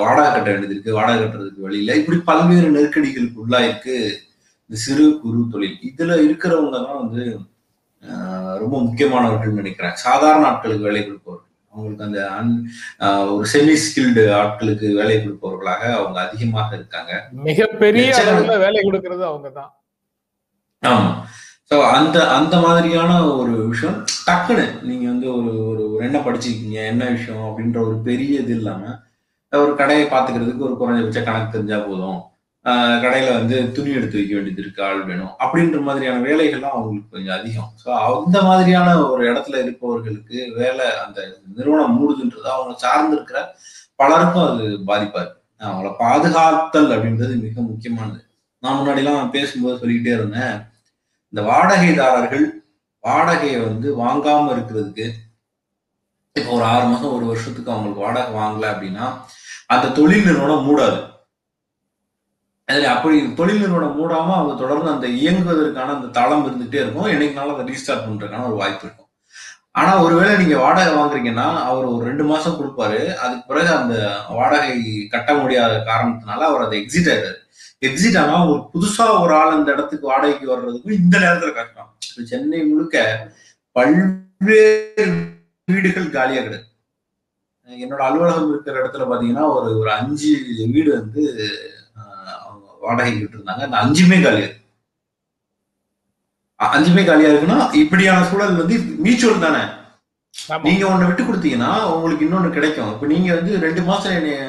வாடகை 0.03 0.29
கட்ட 0.31 0.47
வேண்டியது 0.51 0.75
இருக்கு 0.75 0.97
வாடகை 0.97 1.19
கட்டுறதுக்கு 1.21 1.67
வழி 1.67 1.79
இல்லை. 1.83 1.93
இப்படி 2.01 2.19
பல்வேறு 2.29 2.67
நெருக்கடிகளுக்கு 2.77 3.43
உள்ளாயிருக்கு. 3.45 3.97
இந்த 4.71 4.81
சிறு 4.83 5.05
குறு 5.21 5.39
தொழில். 5.53 5.79
இதுல 5.87 6.11
இருக்கிறவங்க 6.25 6.77
தான் 6.83 6.99
வந்து 7.03 7.23
ரொம்ப 8.61 8.75
முக்கியமானவர்கள் 8.83 9.57
நினைக்கிறேன். 9.57 9.95
சாதாரண 10.03 10.43
ஆட்களுக்கு 10.49 10.87
வேலை 10.87 11.01
கொடுப்பவர்கள். 11.01 11.49
அவங்களுக்கு 11.73 12.05
அந்த 12.07 12.19
அன் 12.37 12.53
ஒரு 13.33 13.45
செமி 13.53 13.75
ஸ்கில்டு 13.85 14.23
ஆட்களுக்கு 14.37 14.87
வேலை 14.99 15.17
கொடுப்பவர்களாக 15.17 15.83
அவங்க 15.97 16.17
அதிகமாக 16.27 16.69
இருக்காங்க. 16.79 17.11
மிகப்பெரிய 17.49 18.07
வேலை 18.65 18.79
கொடுக்கறது 18.87 19.25
அவங்க 19.31 19.51
தான். 19.59 19.69
ஆமா. 20.83 21.11
ஸோ 21.71 21.77
அந்த 21.97 22.17
அந்த 22.37 22.55
மாதிரியான 22.65 23.11
ஒரு 23.41 23.53
விஷயம் 23.73 23.99
டக்குன்னு 24.27 24.65
நீங்க 24.87 25.05
வந்து 25.13 25.29
ஒரு 25.37 25.53
ஒரு 25.71 25.83
என்ன 26.09 26.17
படிச்சிருக்கீங்க 26.25 26.81
என்ன 26.93 27.03
விஷயம் 27.17 27.45
அப்படின்ற 27.49 27.79
ஒரு 27.89 27.97
பெரிய 28.09 28.41
இது 28.45 28.55
இல்லாம 28.59 28.97
ஒரு 29.53 29.71
கடையை 29.81 30.07
பாத்துக்கிறதுக்கு 30.15 30.67
ஒரு 30.69 30.75
குறைஞ்சபட்ச 30.81 31.21
கணக்கு 31.23 31.55
தெரிஞ்சா 31.57 31.79
போதும். 31.87 32.19
கடையில 33.03 33.29
வந்து 33.37 33.71
துணி 33.75 33.91
எடுத்து 33.97 34.17
வைக்க 34.19 34.33
வேண்டியது 34.35 34.61
இருக்கு 34.63 34.83
ஆள் 34.87 35.03
வேணும். 35.09 35.31
அப்படின்ற 35.43 35.77
மாதிரியான 35.81 36.21
வேலைகள்லாம் 36.27 36.75
அவங்களுக்கு 36.77 37.13
கொஞ்சம் 37.15 37.37
அதிகம். 37.37 37.71
ஸோ 37.83 37.87
அந்த 37.99 38.41
மாதிரியான 38.41 38.95
ஒரு 39.11 39.23
இடத்துல 39.31 39.61
இருப்பவர்களுக்கு 39.63 40.37
வேலை 40.59 40.85
அந்த 41.03 41.19
நிறுவனம் 41.57 41.95
மூடுதுன்றது 41.99 42.49
அவங்க 42.55 42.73
சார்ந்திருக்கிற 42.85 43.39
பலருக்கும் 43.95 44.47
அது 44.49 44.65
பாதிப்பா 44.89 45.19
இருக்கு. 45.23 45.39
அவங்கள 45.61 45.89
பாதுகாத்தல் 46.03 46.93
அப்படின்றது 46.95 47.33
மிக 47.45 47.61
முக்கியமானது. 47.61 48.21
நான் 48.63 48.77
முன்னாடிலாம் 48.79 49.33
பேசும்போது 49.35 49.79
சொல்லிக்கிட்டே 49.81 50.15
இருந்தேன். 50.17 50.55
இந்த 51.33 51.41
வாடகைதாரர்கள் 51.51 52.45
வாடகையை 53.03 53.59
வந்து 53.67 53.87
வாங்காம 54.03 54.51
இருக்கிறதுக்கு 54.55 55.05
இப்போ 56.35 56.51
ஒரு 56.57 56.63
ஆறு 56.63 56.85
மாசம் 56.89 57.15
ஒரு 57.15 57.25
வருஷத்துக்கு 57.29 57.71
அவங்களுக்கு 57.71 58.05
வாடகை 58.05 58.33
வாங்கல 58.39 58.65
அப்படின்னா 58.73 59.05
அந்த 59.67 59.93
தொழில் 59.97 60.27
நிறுவனம் 60.27 60.67
மூடாது. 60.67 60.99
அதில் 62.71 62.91
அப்படி 62.95 63.15
தொழில் 63.39 63.61
நிறுவனம் 63.61 63.95
மூடாமல் 63.99 64.37
அவங்க 64.39 64.55
தொடர்ந்து 64.63 64.89
அந்த 64.95 65.07
இயங்குவதற்கான 65.21 65.93
அந்த 65.97 66.11
தளம் 66.17 66.43
இருந்துகிட்டே 66.47 66.81
இருக்கும். 66.81 67.11
என்னைக்குனாலும் 67.13 67.55
அதை 67.55 67.65
ரீஸ்டார்ட் 67.69 68.05
பண்ணுறதுக்கான 68.05 68.47
ஒரு 68.49 68.57
வாய்ப்பு 68.61 68.85
இருக்கும். 68.85 69.09
ஆனா 69.79 69.91
ஒருவேளை 70.05 70.31
நீங்க 70.41 70.55
வாடகை 70.63 70.93
வாங்குறீங்கன்னா 70.95 71.45
அவர் 71.69 71.91
ஒரு 71.91 72.03
ரெண்டு 72.09 72.23
மாசம் 72.31 72.57
கொடுப்பாரு. 72.59 73.01
அதுக்கு 73.23 73.43
பிறகு 73.51 73.71
அந்த 73.79 73.95
வாடகை 74.37 74.73
கட்ட 75.13 75.33
முடியாத 75.41 75.73
காரணத்தினால 75.89 76.45
அவர் 76.49 76.65
அதை 76.65 76.75
எக்ஸிட் 76.81 77.11
ஆயிடுறாரு 77.11 77.39
எக்ஸிட் 77.89 78.17
ஆனா 78.21 78.35
ஒரு 78.51 78.61
புதுசா 78.73 79.05
ஒரு 79.21 79.33
ஆள் 79.41 79.55
அந்த 79.57 79.69
இடத்துக்கு 79.75 80.11
வாடகைக்கு 80.11 80.51
வர்றதுக்கும் 80.53 80.97
இந்த 81.01 81.15
நேரத்துல 81.23 81.53
கஷ்டம் 81.59 82.27
சென்னை 82.31 82.59
முழுக்க 82.71 83.05
பல்வேறு 83.75 85.05
வீடுகள் 85.67 86.15
காலியா 86.17 86.41
கிடக்கு. 86.41 86.67
என்னோட 87.67 88.01
அலுவலகம் 88.07 88.49
இருக்கிற 88.51 88.75
இடத்துல 88.81 89.05
பாத்தீங்கன்னா 89.11 89.45
ஒரு 89.57 89.69
ஒரு 89.81 89.89
அஞ்சு 89.97 90.31
வீடு 90.73 90.89
வந்து 90.99 91.23
ஆஹ், 92.81 92.87
அவங்க 92.87 92.87
வாடகைக்கு 92.87 93.19
விட்டு 93.19 93.37
இருந்தாங்க 93.37 93.63
அந்த 93.63 93.77
அஞ்சுமே 93.77 94.17
காலியா 94.21 94.45
இருக்கு. 94.45 94.59
அ- 96.59 96.71
அஞ்சுமே 96.75 97.03
காலியா 97.05 97.29
இருக்குன்னா 97.29 97.75
இப்படியான 97.75 98.25
சூழல் 98.25 98.55
வந்து 98.55 98.75
மியூச்சுவல் 98.99 99.39
தானே. 99.39 99.61
நீங்க 100.63 100.85
ஒண்ணு 100.87 101.07
விட்டு 101.07 101.23
கொடுத்தீங்கன்னா 101.23 101.71
உங்களுக்கு 101.93 102.25
இன்னொன்னு 102.25 102.49
கிடைக்கும். 102.49 102.91
இப்ப 102.93 103.07
நீங்க 103.07 103.29
வந்து 103.35 103.59
ரெண்டு 103.59 103.81
மாசம் 103.81 104.11
என்னைய 104.11 104.39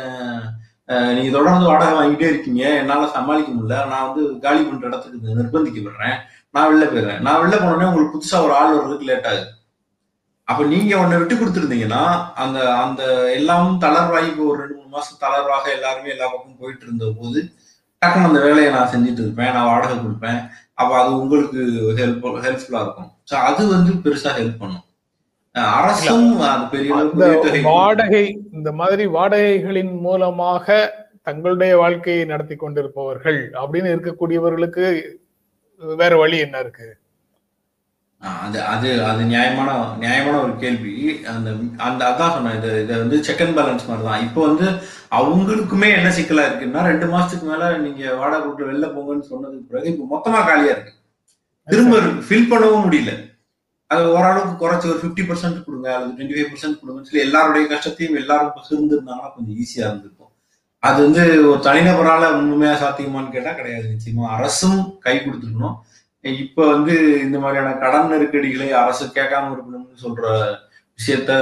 நீங்க 1.17 1.31
தொடர்ந்து 1.31 1.67
வாடகை 1.67 1.95
வாங்கிட்டே 1.99 2.27
இருக்கீங்க. 2.29 2.63
என்னால 2.77 3.09
சமாளிக்க 3.09 3.53
முடியல. 3.53 3.87
நான் 3.87 4.07
வந்து 4.09 4.41
காலி 4.41 4.63
பண்ற 4.63 4.87
இடத்துக்கு 4.87 5.37
நிர்பந்திக்கப்படுறேன் 5.39 6.17
நான் 6.55 6.69
வெளில 6.69 6.87
போயிடுறேன். 6.87 7.21
நான் 7.21 7.41
வெளில 7.41 7.57
போனோடனே 7.57 7.89
உங்களுக்கு 7.91 8.15
புதுசா 8.15 8.45
ஒரு 8.45 8.55
ஆள் 8.55 8.75
வர்றதுக்கு 8.75 9.05
லேட் 9.05 9.27
ஆகுது. 9.27 9.47
அப்ப 10.49 10.65
நீங்க 10.65 10.97
ஒண்ணு 10.97 11.19
விட்டு 11.19 11.35
கொடுத்துருந்தீங்கன்னா 11.35 12.03
அந்த 12.37 12.59
அந்த 12.77 13.03
எல்லாம் 13.31 13.81
தளர்வாகி 13.81 14.29
இப்போ 14.29 14.45
ஒரு 14.45 14.61
ரெண்டு 14.61 14.75
மூணு 14.75 14.89
மாசம் 14.89 15.21
தளர்வாக 15.21 15.65
எல்லாருமே 15.71 16.11
எல்லா 16.11 16.27
பக்கமும் 16.27 16.59
போயிட்டு 16.59 16.85
இருந்த 16.85 17.07
போது 17.19 17.41
டக்குன்னு 18.03 18.31
அந்த 18.31 18.41
வேலையை 18.47 18.71
நான் 18.77 18.91
செஞ்சுட்டு 18.93 19.23
இருப்பேன் 19.25 19.53
நான் 19.57 19.69
வாடகை 19.71 19.97
கொடுப்பேன். 19.99 20.41
அப்ப 20.81 20.91
அது 21.01 21.11
உங்களுக்கு 21.23 21.61
ஹெல்ப் 22.01 22.25
ஹெல்ப்ஃபுல்லா 22.47 22.83
இருக்கும். 22.85 23.11
ஸோ 23.31 23.35
அது 23.49 23.63
வந்து 23.75 23.93
பெருசா 24.05 24.33
ஹெல்ப் 24.39 24.63
பண்ணும். 24.63 24.87
அரசும் 25.79 26.29
அது 26.51 26.65
பெரிய. 26.75 27.63
வாடகை 27.71 28.25
இந்த 28.59 28.71
மாதிரி 28.81 29.05
வாடகைகளின் 29.17 29.95
மூலமாக 30.07 30.67
தங்களுடைய 31.29 31.73
வாழ்க்கையை 31.83 32.23
நடத்தி 32.31 32.55
கொண்டிருப்பவர்கள் 32.63 33.41
அப்படின்னு 33.63 33.93
இருக்கக்கூடியவர்களுக்கு 33.95 34.85
வேற 35.83 36.13
வழி 36.23 36.37
என்ன 36.47 36.57
இருக்கு? 36.65 36.89
அது 38.23 38.59
அது 38.73 38.89
அது 39.03 39.23
நியாயமான 39.31 39.71
நியாயமான 40.03 40.37
ஒரு 40.43 40.53
கேள்வி. 40.61 40.93
அந்த 41.33 41.49
அந்த 41.87 42.03
அதான் 42.11 42.35
சொன்னேன் 42.35 42.57
இது 42.59 42.69
இது 42.83 42.93
வந்து 43.01 43.17
செக் 43.27 43.43
அண்ட் 43.45 43.57
பேலன்ஸ் 43.59 43.89
மாதிரி 43.89 44.05
தான் 44.09 44.25
இப்போ 44.27 44.41
வந்து 44.49 44.67
அவங்களுக்குமே 45.19 45.89
என்ன 45.97 46.11
சிக்கலா 46.19 46.45
இருக்குன்னா 46.49 46.83
ரெண்டு 46.91 47.07
மாசத்துக்கு 47.15 47.47
மேல 47.51 47.71
நீங்க 47.87 48.03
வாடகை 48.21 48.47
விட்டு 48.47 48.69
வெளில 48.71 48.89
போங்கன்னு 48.95 49.31
சொன்னதுக்கு 49.33 49.71
பிறகு 49.73 49.91
இப்போ 49.93 50.07
மொத்தமா 50.13 50.41
காலியா 50.49 50.75
இருக்கு. 50.75 50.93
திரும்ப 51.69 51.97
ஃபில் 52.27 52.51
பண்ணவும் 52.53 52.85
முடியல. 52.87 53.13
அது 53.91 54.05
ஓரளவுக்கு 54.17 54.55
குறைச்சி 54.63 54.87
ஒரு 54.93 55.01
ஃபிஃப்டி 55.03 55.25
பர்சன்ட் 55.29 55.65
கொடுங்க 55.67 55.89
அல்லது 55.97 56.13
டுவெண்ட்டி 56.13 56.37
ஃபைவ் 56.37 56.51
பர்சன்ட் 56.53 56.79
கொடுங்கன்னு 56.81 57.09
சொல்லி 57.09 57.25
எல்லாருடைய 57.27 57.65
கஷ்டத்தையும் 57.73 58.19
எல்லாரும் 58.23 58.55
பகிர்ந்துருந்தாங்கன்னா 58.59 59.33
கொஞ்சம் 59.35 59.57
ஈஸியா 59.65 59.85
இருந்திருக்கும். 59.89 60.31
அது 60.83 60.99
வந்து 61.07 61.23
ஒரு 61.51 61.61
தனிநபரால 61.67 62.29
உண்மையா 62.39 62.75
சாத்தியமான்னு 62.83 63.35
கேட்டா 63.35 63.53
கிடையாது 63.59 63.87
நிச்சயமா. 63.93 64.25
அரசும் 64.37 64.79
கை 65.05 65.17
கொடுத்துருக்கணும் 65.19 65.77
இப்ப 66.25 66.67
வந்து 66.73 66.95
இந்த 67.21 67.37
மாதிரியான 67.39 67.71
கடன் 67.83 68.11
நெருக்கடிகளை 68.11 68.69
அரசு 68.81 69.05
கேட்காம 69.07 69.49
இருக்கணும்னு 69.55 70.03
சொல்ற 70.03 70.25
விஷயத்த 70.99 71.33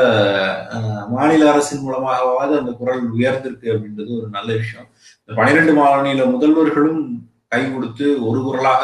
மாநில 1.08 1.48
அரசின் 1.52 1.82
மூலமாகவாவது 1.86 2.52
அந்த 2.60 2.72
குரல் 2.80 3.02
உயர்ந்திருக்கு 3.16 3.66
அப்படின்றது 3.72 4.10
ஒரு 4.20 4.28
நல்ல 4.36 4.48
விஷயம். 4.60 4.86
இந்த 5.20 5.32
பனிரெண்டு 5.40 5.72
மாநில 5.80 6.24
முதல்வர்களும் 6.34 7.02
கை 7.48 7.60
கொடுத்து 7.72 8.06
ஒரு 8.28 8.40
குரலாக 8.46 8.82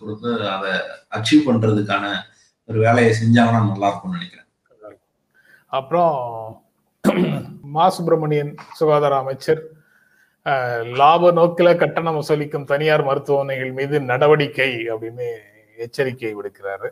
கொடுத்து 0.00 0.30
அதை 0.54 0.72
அச்சீவ் 1.16 1.46
பண்றதுக்கான 1.48 2.04
ஒரு 2.68 2.78
வேலையை 2.86 3.12
செஞ்சாங்கன்னா 3.20 3.62
நல்லா 3.70 3.88
இருக்கும்னு 3.88 4.18
நினைக்கிறேன். 4.18 4.48
அப்புறம் 5.66 6.14
மா 7.76 7.86
சுப்பிரமணியன் 7.88 8.52
சுகாதார 8.78 9.14
அமைச்சர் 9.16 9.62
லாப 11.00 11.30
நோக்கில 11.38 11.68
கட்டணம் 11.78 12.16
வசூலிக்கும் 12.18 12.66
தனியார் 12.72 13.02
மருத்துவமனைகள் 13.08 13.72
மீது 13.78 13.96
நடவடிக்கை 14.10 14.70
அப்படின்னு 14.92 15.26
எச்சரிக்கை 15.84 16.30
விடுக்கிறாரு. 16.38 16.88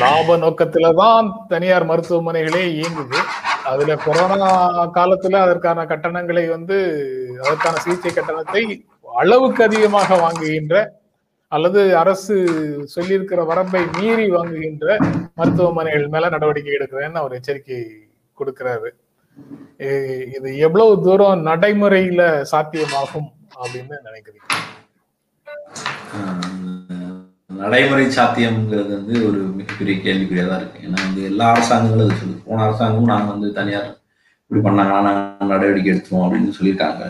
லாப 0.00 0.36
நோக்கத்துல 0.44 0.88
தான் 1.02 1.28
தனியார் 1.52 1.86
மருத்துவமனைகளே 1.90 2.62
இயங்குது. 2.78 3.20
அதுல 3.70 3.96
கொரோனா 4.06 4.48
காலத்துல 4.96 5.40
அதற்கான 5.46 5.84
கட்டணங்களை 5.92 6.44
வந்து 6.54 6.78
அதற்கான 7.44 7.74
சிகிச்சை 7.84 8.12
கட்டணத்தை 8.12 8.64
அளவுக்கு 9.22 9.62
அதிகமாக 9.68 10.18
வாங்குகின்ற 10.24 10.74
அல்லது 11.52 11.80
அரசு 12.02 12.34
சொல்லியிருக்கிற 12.94 13.40
வரம்பை 13.52 13.82
மீறி 13.96 14.26
வாங்குகின்ற 14.36 14.86
மருத்துவமனைகள் 15.38 16.12
மேல 16.14 16.30
நடவடிக்கை 16.34 16.74
எடுக்கிறேன்னு 16.78 17.22
அவர் 17.22 17.38
எச்சரிக்கை 17.38 17.80
கொடுக்கிறாரு. 18.38 18.90
இது 20.36 20.48
எவ்வளவு 20.66 20.92
தூரம் 21.06 21.46
நடைமுறையில 21.46 22.22
சாத்தியமாகும் 22.52 23.30
அப்படின்னு 23.62 23.96
நினைக்கிறீங்க? 24.08 24.48
நடைமுறை 27.62 28.04
சாத்தியம்ங்கிறது 28.16 28.90
வந்து 28.98 29.14
ஒரு 29.28 29.40
மிகப்பெரிய 29.58 29.96
கேள்விக்குறியா 30.04 30.44
தான் 30.48 30.60
இருக்கு. 30.60 30.84
ஏன்னா 30.86 31.00
வந்து 31.06 31.22
எல்லா 31.30 31.46
அரசாங்கங்களும் 31.54 32.06
அது 32.06 32.20
சொல்லுது. 32.20 32.46
போன 32.46 32.62
அரசாங்கமும் 32.66 33.12
நாங்க 33.12 33.28
வந்து 33.34 33.48
தனியார் 33.58 33.90
இப்படி 34.44 34.62
பண்ணாங்கன்னா 34.66 35.02
நாங்க 35.08 35.50
நடவடிக்கை 35.52 35.90
எடுத்துவோம் 35.92 36.24
அப்படின்னு 36.24 36.56
சொல்லியிருக்காங்க. 36.58 37.02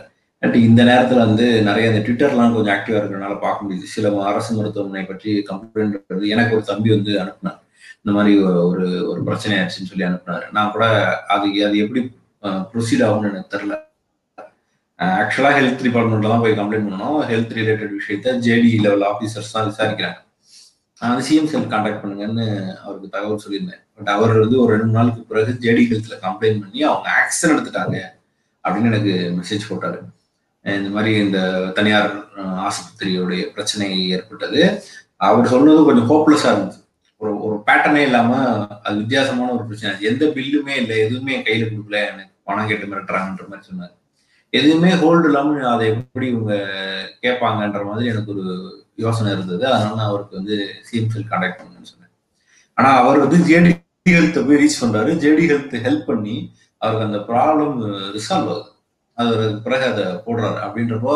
பட் 0.42 0.56
இந்த 0.68 0.80
நேரத்துல 0.90 1.24
வந்து 1.26 1.46
நிறைய 1.68 1.90
இந்த 1.90 2.00
ட்விட்டர்லாம் 2.06 2.54
கொஞ்சம் 2.54 2.74
ஆக்டிவா 2.76 3.00
இருக்கிறனால 3.00 3.34
பார்க்க 3.46 3.64
முடியுது. 3.64 3.92
சில 3.96 4.10
அரசு 4.30 4.50
மருத்துவமனை 4.58 5.04
பற்றி 5.10 5.32
கம்ப்ளைண்ட் 5.50 6.26
எனக்கு 6.34 6.56
ஒரு 6.58 6.64
தம்பி 6.70 6.90
வந்து 6.96 7.12
அனுப்புனார். 7.22 7.61
இந்த 8.04 8.12
மாதிரி 8.16 8.32
ஒரு 8.68 8.86
ஒரு 9.10 9.20
பிரச்சனை 9.28 9.56
ஆச்சுன்னு 9.62 9.90
சொல்லி 9.90 10.06
அனுப்புனாரு. 10.08 10.46
நான் 10.56 10.72
கூட 10.74 10.86
அது 11.34 11.46
அது 11.68 11.76
எப்படி 11.84 12.00
ப்ரொசீட் 12.72 13.04
ஆகும்னு 13.06 13.30
எனக்கு 13.32 13.52
தெரில 13.54 13.74
ஆக்சுவலாக 15.20 15.54
ஹெல்த் 15.58 15.84
டிபார்ட்மெண்ட்ல 15.86 16.32
தான் 16.32 16.42
போய் 16.44 16.58
கம்ப்ளைண்ட் 16.58 16.86
பண்ணணும். 16.88 17.20
ஹெல்த் 17.30 17.54
ரிலேட்டட் 17.58 17.94
விஷயத்த 18.00 18.34
ஜேடி 18.46 18.72
லெவல் 18.86 19.04
ஆஃபீஸர்ஸ் 19.12 19.54
தான் 19.54 19.68
விசாரிக்கிறாங்க. 19.70 20.18
நான் 21.00 21.12
வந்து 21.12 21.26
சிஎம் 21.28 21.48
செல் 21.52 21.70
கான்டாக்ட் 21.72 22.02
பண்ணுங்கன்னு 22.02 22.44
அவருக்கு 22.82 23.08
தகவல் 23.14 23.42
சொல்லியிருந்தேன். 23.44 23.80
பட் 23.96 24.10
அவர் 24.14 24.34
வந்து 24.42 24.56
ஒரு 24.64 24.72
ரெண்டு 24.74 24.94
நாளுக்கு 24.96 25.22
பிறகு 25.30 25.52
ஜேடி 25.64 25.84
ஹெல்த்ல 25.92 26.18
கம்ப்ளைண்ட் 26.26 26.60
பண்ணி 26.64 26.82
அவங்க 26.90 27.08
ஆக்ஷன் 27.20 27.54
எடுத்துட்டாங்க 27.54 27.96
அப்படின்னு 28.64 28.90
எனக்கு 28.92 29.14
மெசேஜ் 29.38 29.68
போட்டாரு. 29.70 29.98
இந்த 30.64 30.90
மாதிரி 30.96 31.12
இந்த 31.24 31.38
தனியார் 31.78 32.12
ஆஸ்பத்திரியோடைய 32.68 33.42
பிரச்சனை 33.56 33.88
ஏற்பட்டது. 34.16 34.62
அவர் 35.28 35.52
சொன்னது 35.54 35.88
கொஞ்சம் 35.88 36.10
ஹோப்லெஸ்ஸாக 36.12 36.54
இருந்துச்சு. 36.54 36.81
ஒரு 37.22 37.32
ஒரு 37.46 37.56
பேட்டர்னே 37.66 38.02
இல்லாம 38.08 38.30
அது 38.86 38.94
வித்தியாசமான 38.96 39.52
ஒரு 39.56 39.64
பிரச்சனை. 39.64 39.92
எந்த 40.10 40.24
பில்லுமே 40.36 40.74
இல்லை 40.82 40.96
எதுவுமே 41.06 41.34
கையில 41.40 41.66
கொடுக்கல 41.72 41.98
எனக்கு 42.12 42.32
பணம் 42.48 42.68
கேட்டு 42.70 42.86
மிரட்டுறாங்கன்ற 42.86 43.44
மாதிரி 43.50 43.66
சொன்னார். 43.68 43.92
எதுவுமே 44.50 44.90
ஹோல்டு 45.02 45.24
இல்லாம 45.24 45.68
அதை 45.74 45.88
எப்படி 45.88 46.26
இவங்க 46.26 46.54
கேட்பாங்கன்ற 47.22 47.82
மாதிரி 47.90 48.06
எனக்கு 48.12 48.32
ஒரு 48.34 48.46
யோசனை 49.04 49.32
இருந்தது. 49.32 49.62
அதனால 49.72 49.94
நான் 49.94 50.10
அவருக்கு 50.12 50.36
வந்து 50.36 50.56
சிஎம்சில் 50.88 51.30
கான்டாக்ட் 51.30 51.60
பண்ணுன்னு 51.60 51.90
சொன்னேன். 51.92 52.12
ஆனா 52.74 52.90
அவர் 53.02 53.22
வந்து 53.24 53.38
ஜேடி 53.50 53.70
ஹெல்த் 54.10 54.46
போய் 54.46 54.60
ரீச் 54.62 54.82
பண்றாரு. 54.82 55.12
ஜேடி 55.24 55.44
ஹெல்த் 55.52 55.76
ஹெல்ப் 55.86 56.08
பண்ணி 56.10 56.36
அவருக்கு 56.78 57.08
அந்த 57.08 57.20
ப்ராப்ளம் 57.28 57.74
ரிசால்வ் 58.16 58.50
ஆகுது. 58.52 58.70
அது 59.14 59.36
பிறகு 59.64 59.84
அதை 59.92 60.04
போடுறாரு. 60.26 60.58
அப்படின்றப்போ 60.66 61.14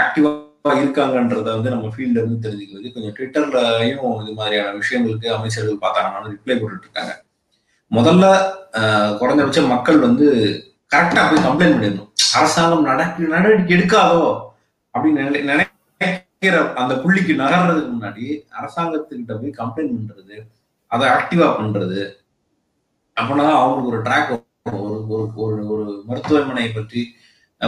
ஆக்டிவா 0.00 0.32
இருக்காங்கன்றத 0.64 1.48
வந்து 1.56 1.72
நம்ம 1.74 1.86
ஃபீல்ட்ல 1.94 2.20
இருந்து 2.20 2.44
தெரிஞ்சுக்கிறது. 2.46 2.92
கொஞ்சம் 2.94 3.14
ட்விட்டர்லயும் 3.16 4.04
இது 4.22 4.32
மாதிரியான 4.40 4.74
விஷயங்களுக்கு 4.82 5.28
அமைச்சர்கள் 5.36 5.82
பார்த்தாங்கன்னாலும் 5.84 6.34
ரிப்ளை 6.34 6.56
போட்டுட்டு 6.60 6.86
இருக்காங்க 6.88 7.14
முதல்ல 7.90 8.24
குறைஞ்சபட்ச 9.20 9.62
மக்கள் 9.74 9.98
வந்து 10.06 10.26
கரெக்டா 10.92 11.22
போய் 11.30 11.46
கம்ப்ளைண்ட் 11.48 11.76
பண்ணிடணும். 11.76 12.10
அரசாங்கம் 12.38 12.88
நடக்க 12.90 13.34
நடவடிக்கை 13.34 13.74
எடுக்காதோ 13.76 14.22
அப்படின்னு 14.94 15.42
நினைக்கிற 15.50 16.56
அந்த 16.82 16.92
புள்ளிக்கு 17.02 17.34
நகர்றதுக்கு 17.42 17.90
முன்னாடி 17.96 18.24
அரசாங்கத்துக்கிட்ட 18.60 19.34
போய் 19.42 19.58
கம்ப்ளைண்ட் 19.60 19.94
பண்றது 19.96 20.36
அதை 20.90 21.04
ஆக்டிவா 21.18 21.48
பண்றது 21.58 22.00
அப்படின்னா 23.16 23.46
அவங்களுக்கு 23.60 23.92
ஒரு 23.92 24.00
ட்ராக் 24.06 24.32
ஒரு 24.84 24.98
ஒரு 25.14 25.24
ஒரு 25.44 25.60
ஒரு 25.74 25.84
மருத்துவமனையை 26.08 26.70
பற்றி 26.72 27.00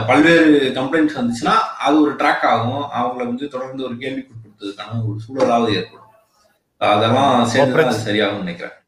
பல்வேறு 0.09 0.47
கம்ப்ளைண்ட்ஸ் 0.79 1.19
வந்துச்சுன்னா 1.19 1.57
அது 1.87 1.97
ஒரு 2.05 2.13
ட்ராக் 2.21 2.47
ஆகும். 2.53 2.85
அவங்கள 2.99 3.23
வந்து 3.31 3.49
தொடர்ந்து 3.57 3.85
ஒரு 3.89 3.97
கேள்விக்கு 4.05 4.33
உட்படுத்துறதுக்கான 4.37 5.03
ஒரு 5.09 5.19
சூழலாவது 5.27 5.75
ஏற்படும். 5.81 6.01
அதெல்லாம் 6.81 7.45
சேர்ந்து 7.53 7.85
அது 7.85 8.05
சரியாகும்னு 8.09 8.43
நினைக்கிறேன். 8.45 8.79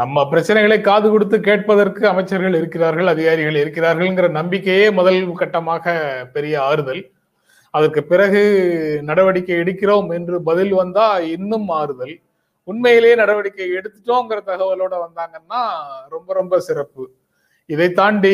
நம்ம 0.00 0.22
பிரச்சனைகளை 0.30 0.76
காது 0.80 1.06
கொடுத்து 1.10 1.36
கேட்பதற்கு 1.40 2.02
அமைச்சர்கள் 2.10 2.56
இருக்கிறார்கள் 2.58 3.08
அதிகாரிகள் 3.12 3.58
இருக்கிறார்கள்ங்கிற 3.62 4.28
நம்பிக்கையே 4.38 4.86
முதல் 4.98 5.20
கட்டமாக 5.42 5.94
பெரிய 6.34 6.54
ஆறுதல். 6.62 7.02
அதற்கு 7.74 8.02
பிறகு 8.10 8.42
நடவடிக்கை 9.08 9.56
எடுக்கிறோம் 9.62 10.08
என்று 10.18 10.36
பதில் 10.48 10.74
வந்தா 10.80 11.06
இன்னும் 11.36 11.68
ஆறுதல். 11.80 12.14
உண்மையிலேயே 12.64 13.14
நடவடிக்கை 13.22 13.68
எடுத்துட்டோங்கிற 13.78 14.38
தகவலோட 14.50 14.94
வந்தாங்கன்னா 15.06 15.62
ரொம்ப 16.14 16.28
ரொம்ப 16.40 16.60
சிறப்பு. 16.68 17.04
இதை 17.70 17.88
தாண்டி 17.94 18.32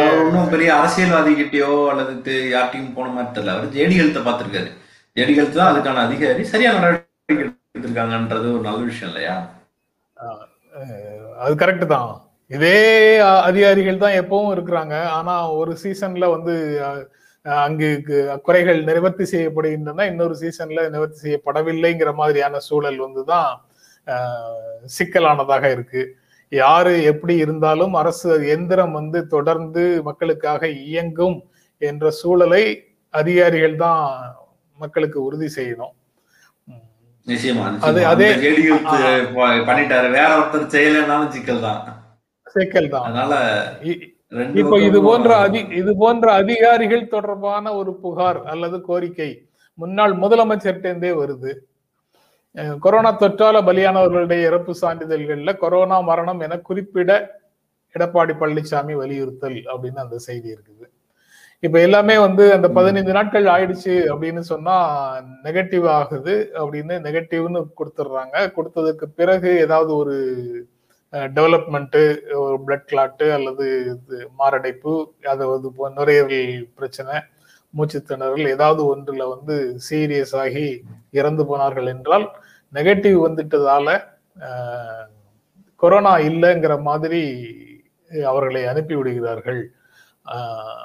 அவர் 0.00 0.20
ஒன்றும் 0.22 0.52
பெரிய 0.52 0.68
அரசியல்வாதி 0.76 1.32
கிட்டயோ 1.34 1.70
அல்லது 1.92 2.12
யார்கிட்டயும் 2.52 2.94
போன 2.96 3.08
மாதிரி 3.14 3.32
தெரியல. 3.32 3.54
அவர் 3.54 3.72
ஜேடி 3.76 3.96
ஹெல்த்தை 4.00 4.22
பார்த்திருக்காரு. 4.24 4.70
ஜேடி 5.16 5.34
ஹெல்த் 5.38 5.58
தான் 5.58 5.72
அதுக்கான 5.72 6.04
அதிகாரி. 6.06 6.42
சரியான 6.52 6.80
நடவடிக்கை 6.80 7.42
எடுத்திருக்காங்கன்றது 7.74 8.46
ஒரு 8.54 8.64
நல்ல 8.68 8.80
விஷயம் 8.84 9.10
இல்லையா? 9.12 9.34
அது 11.42 11.54
கரெக்ட் 11.60 11.86
தான். 11.88 12.08
இதே 12.50 12.78
அதிகாரிகள் 13.44 14.02
தான் 14.02 14.18
எப்பவும் 14.20 14.54
இருக்கிறாங்க. 14.54 14.94
ஆனா 15.16 15.32
ஒரு 15.58 15.72
சீசன்ல 15.82 16.24
வந்து 16.30 16.54
அங்கு 17.64 17.88
குறைகள் 18.44 18.80
நிவர்த்தி 18.90 19.24
செய்யப்படுகின்றன. 19.32 20.06
இன்னொரு 20.12 20.34
சீசன்ல 20.42 20.82
நிவர்த்தி 20.90 21.20
செய்யப்படவில்லைங்கிற 21.24 22.12
மாதிரியான 22.14 22.60
சூழல் 22.68 22.98
வந்துதான் 23.00 23.50
அஹ், 24.06 24.60
சிக்கலானதாக 24.94 25.64
இருக்கு. 25.70 26.02
யாரு 26.62 26.92
எப்படி 27.10 27.34
இருந்தாலும் 27.44 27.94
அரசு 28.00 28.30
எந்திரம் 28.54 28.94
வந்து 28.98 29.18
தொடர்ந்து 29.34 29.84
மக்களுக்காக 30.08 30.62
இயங்கும் 30.88 31.36
என்ற 31.82 32.10
சூழலை 32.20 32.64
அதிகாரிகள் 33.14 33.76
தான் 33.84 34.02
மக்களுக்கு 34.78 35.18
உறுதி 35.26 35.48
செய்யணும். 35.56 35.94
பண்ணிட்டாரு. 39.68 40.08
வேற 40.18 40.30
ஒருத்தர் 40.38 40.72
செய்யலைன்னாலும் 40.74 41.32
சிக்கல் 41.36 41.64
தான். 41.66 41.80
சிக்கல் 42.56 42.90
தான். 42.94 43.06
அதனால 43.08 43.34
இப்போ 44.60 44.76
இது 44.88 44.98
போன்ற 45.02 45.30
அதி 45.46 45.60
இது 45.80 45.92
போன்ற 46.02 46.26
அதிகாரிகள் 46.42 47.12
தொடர்பான 47.14 47.72
ஒரு 47.80 47.92
புகார் 48.04 48.40
அல்லது 48.52 48.76
கோரிக்கை 48.88 49.30
முன்னாள் 49.78 50.14
முதலமைச்சர்கிட்டே 50.22 51.12
வருது. 51.20 51.52
கொரோனா 52.54 53.10
தொற்றால 53.20 53.56
பலியானவர்களுடைய 53.60 54.40
இறப்பு 54.40 54.72
சான்றிதழ்கள்ல 54.82 55.52
கொரோனா 55.56 55.96
மரணம் 56.00 56.40
என 56.40 56.58
குறிப்பிட 56.58 57.10
எடப்பாடி 57.94 58.34
பழனிசாமி 58.40 58.94
வலியுறுத்தல் 58.94 59.58
அப்படின்னு 59.72 59.96
அந்த 59.96 60.16
செய்தி 60.18 60.48
இருக்குது. 60.54 60.86
இப்ப 61.62 61.80
எல்லாமே 61.80 62.18
வந்து 62.18 62.44
அந்த 62.52 62.68
பதினைந்து 62.68 63.12
நாட்கள் 63.12 63.46
ஆயிடுச்சு 63.46 63.94
அப்படின்னு 64.12 64.42
சொன்னா 64.52 64.76
நெகட்டிவ் 65.44 65.86
ஆகுது 65.88 66.34
அப்படின்னு 66.54 66.94
நெகட்டிவ்னு 67.06 67.60
கொடுத்துடுறாங்க 67.78 68.36
கொடுத்ததுக்கு 68.56 69.06
பிறகு 69.16 69.50
ஏதாவது 69.58 69.92
ஒரு 69.96 70.16
டெவலப்மெண்ட் 71.12 71.98
ஒரு 72.44 72.56
பிளட் 72.66 72.88
கிளாட்டு 72.90 73.26
அல்லது 73.32 73.66
இது 73.92 74.18
மாரடைப்பு 74.36 74.94
அதாவது 75.24 75.70
நுரையீரல் 75.96 76.66
பிரச்சனை 76.74 77.14
மூச்சு 77.74 77.98
திணறல் 78.08 78.46
ஏதாவது 78.46 78.82
ஒன்றுல 78.92 79.24
வந்து 79.28 79.54
சீரியஸ் 79.90 80.34
ஆகி 80.36 80.66
இறந்து 81.10 81.46
போனார்கள் 81.46 81.86
என்றால் 81.86 82.26
நெகட்டிவ் 82.76 83.18
வந்துட்டதால 83.26 83.88
கொரோனா 85.82 86.12
இல்லைங்கிற 86.28 86.74
மாதிரி 86.88 87.22
அவர்களை 88.30 88.62
அனுப்பி 88.72 88.94
விடுகிறார்கள். 88.94 89.62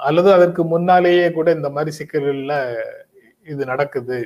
அல்லது 0.08 0.28
அதற்கு 0.36 0.62
முன்னாலேயே 0.64 1.26
கூட 1.36 1.48
இந்த 1.58 1.68
மாதிரி 1.74 1.90
சிக்கல்களில் 1.98 2.56
இது 3.52 3.62
நடக்குது 3.72 4.18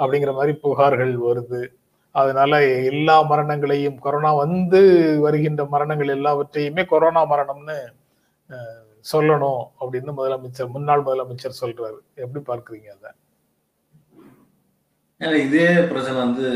அப்படிங்கிற 0.00 0.32
மாதிரி 0.38 0.52
புகார்கள் 0.64 1.14
வருது. 1.28 1.62
அதனால 2.14 2.52
எல்லா 2.90 3.16
மரணங்களையும் 3.22 3.98
கொரோனா 4.04 4.30
வந்து 4.34 4.80
வருகின்ற 5.20 5.64
மரணங்கள் 5.74 6.14
எல்லாவற்றையுமே 6.16 6.84
கொரோனா 6.92 7.22
மரணம்னு 7.32 7.78
சொல்லணும் 9.12 9.62
அப்படின்னு 9.80 10.12
முதலமைச்சர் 10.18 10.74
முன்னாள் 10.76 11.06
முதலமைச்சர் 11.08 11.60
சொல்றாரு. 11.60 11.98
எப்படி 12.14 12.42
பார்க்குறீங்க 12.48 12.88
அதை? 12.96 13.10
ஏன்னா 15.20 15.34
இதே 15.46 15.66
பிரச்சனை 15.88 16.16
வந்து 16.18 16.46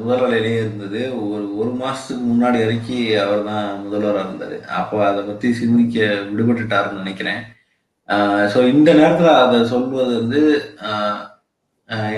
முதல்வரையிலேயே 0.00 0.58
இருந்தது 0.62 1.00
ஒரு 1.26 1.44
ஒரு 1.60 1.70
மாசத்துக்கு 1.80 2.24
முன்னாடி 2.24 2.58
வரைக்கும் 2.62 3.06
அவர் 3.22 3.42
தான் 3.44 3.68
முதல்வராக 3.84 4.24
இருந்தார் 4.24 4.56
அப்போ 4.78 4.98
அதை 5.06 5.22
பத்தி 5.22 5.48
சிந்திக்க 5.52 5.98
விடுபட்டுட்டாருன்னு 6.28 7.02
நினைக்கிறேன். 7.02 7.40
ஸோ 8.52 8.58
இந்த 8.68 8.90
நேரத்தில் 8.92 9.40
அதை 9.44 9.58
சொல்வது 9.72 10.12
வந்து 10.20 10.42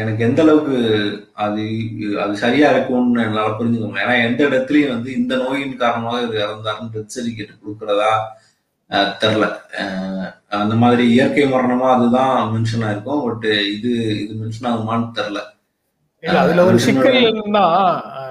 எனக்கு 0.00 0.22
எந்த 0.24 0.40
அளவுக்கு 0.42 0.76
அது 1.36 1.62
அது 2.20 2.32
சரியா 2.36 2.66
இருக்கும்னு 2.72 3.22
என்னால் 3.22 3.56
புரிஞ்சுக்க 3.58 3.86
முடியும் 3.86 4.04
ஏன்னா 4.04 4.16
எந்த 4.26 4.40
இடத்துலையும் 4.48 4.94
வந்து 4.94 5.10
இந்த 5.12 5.34
நோயின் 5.36 5.80
காரணமாக 5.84 6.24
இது 6.26 6.36
இறந்தாருன்னு 6.44 6.92
டெத் 6.94 7.14
சர்டிஃபிகேட் 7.16 7.62
கொடுக்கறதா 7.62 8.12
தெரில 9.20 9.44
அந்த 10.56 10.74
மாதிரி 10.74 11.04
இயற்கை 11.12 11.44
மரணமா 11.48 11.88
அதுதான் 11.94 12.36
மென்ஷன் 12.52 12.86
ஆயிருக்கும் 12.86 13.24
பட் 13.24 13.48
இது 13.76 13.92
இது 14.22 14.32
மென்ஷன் 14.42 14.70
ஆகுமான்னு 14.72 15.16
தெரில 15.18 15.40
இல்ல 16.22 16.38
அதுல 16.38 16.64
ஒரு 16.64 16.78
சிக்கல் 16.78 17.18
என்னன்னா 17.22 17.64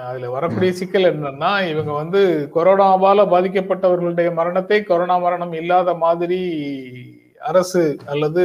அதுல 0.06 0.30
வரக்கூடிய 0.30 0.71
சிக்கல் 0.71 1.08
என்னன்னா 1.10 1.51
இவங்க 1.69 1.91
வந்து 1.91 2.21
கொரோனாவால 2.56 3.25
பாதிக்கப்பட்டவர்களுடைய 3.25 4.34
மரணத்தை 4.34 4.84
கொரோனா 4.84 5.17
மரணம் 5.17 5.54
இல்லாத 5.54 5.93
மாதிரி 5.95 6.39
அரசு 7.41 7.84
அல்லது 8.06 8.41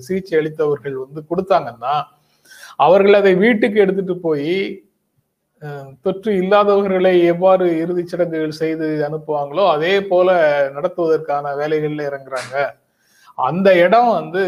சிகிச்சை 0.00 0.38
அளித்தவர்கள் 0.38 0.96
வந்து 1.04 1.22
கொடுத்தாங்கன்னா 1.30 1.94
அவர்கள் 2.76 3.14
அதை 3.14 3.34
வீட்டுக்கு 3.34 3.78
எடுத்துட்டு 3.80 4.16
போய் 4.18 4.52
தொற்று 6.04 6.32
இல்லாதவர்களை 6.32 7.24
எவ்வாறு 7.24 7.64
இறுதிச் 7.78 8.08
சடங்குகள் 8.08 8.60
செய்து 8.62 8.88
அனுப்புவாங்களோ 9.08 9.64
அதே 9.70 9.94
போல 10.02 10.28
நடத்துவதற்கான 10.74 11.54
வேலைகள்ல 11.56 12.02
இறங்குறாங்க. 12.10 12.54
அந்த 13.38 13.68
இடம் 13.84 14.10
வந்து 14.10 14.42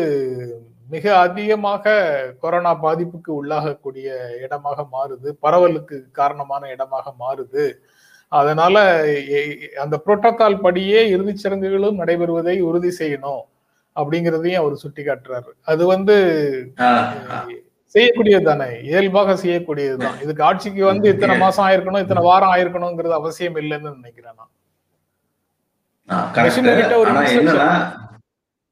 மிக 0.93 1.05
அதிகமாக 1.25 1.95
கொரோனா 2.43 2.73
பாதிப்புக்கு 2.85 3.31
உள்ளாகக்கூடிய 3.41 4.09
இடமாக 4.45 4.79
மாறுது. 4.95 5.29
பரவலுக்கு 5.45 5.97
காரணமான 6.19 6.63
இடமாக 6.75 7.07
மாறுது. 7.23 7.65
அதனால 8.33 8.77
அந்த 9.85 9.95
புரோட்டோகால் 10.05 10.63
படியே 10.67 11.01
இறுதிச் 11.15 11.43
சடங்குகளும் 11.43 12.01
நடைபெறுவதை 12.01 12.57
உறுதி 12.69 12.91
செய்யணும் 13.01 13.43
அப்படிங்கிறதையும் 13.97 14.61
அவர் 14.63 14.83
சுட்டி 14.83 15.03
காட்டுறாரு 15.07 15.51
அது 15.73 15.83
வந்து 15.95 16.17
செய்யக்கூடியது 17.95 18.45
தானே 18.49 18.69
இயல்பாக 18.89 19.35
செய்யக்கூடியதுதான். 19.43 20.19
இதுக்கு 20.25 20.45
ஆட்சிக்கு 20.49 20.83
வந்து 20.91 21.07
இத்தனை 21.15 21.35
மாசம் 21.45 21.67
ஆயிருக்கணும் 21.69 22.05
இத்தனை 22.05 22.23
வாரம் 22.29 22.53
ஆயிருக்கணுங்கிறது 22.55 23.19
அவசியம் 23.21 23.59
இல்லைன்னு 23.63 23.97
நினைக்கிறேன் 23.99 24.39
நான். 24.41 24.53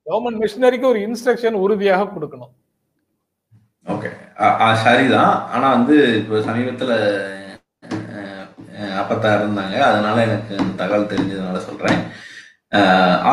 கவர்மெண்ட் 0.09 0.41
மிஷினரிக்கு 0.43 0.87
ஒரு 0.87 1.01
இன்ஸ்ட்ரக்ஷன் 1.07 1.63
உறுதியாக 1.65 2.11
கொடுக்கணும். 2.15 2.53
ஓகே 3.87 4.11
சரிதான். 4.85 5.35
ஆனா 5.49 5.67
வந்து 5.71 5.97
இப்போ 6.19 6.39
சமீபத்துல 6.49 6.93
அப்பத்தா 9.01 9.31
இருந்தாங்க. 9.39 9.77
அதனால 9.89 10.17
எனக்கு 10.23 10.55
தகவல் 10.77 11.11
தெரிஞ்சதுனால 11.13 11.59
சொல்றேன். 11.59 12.01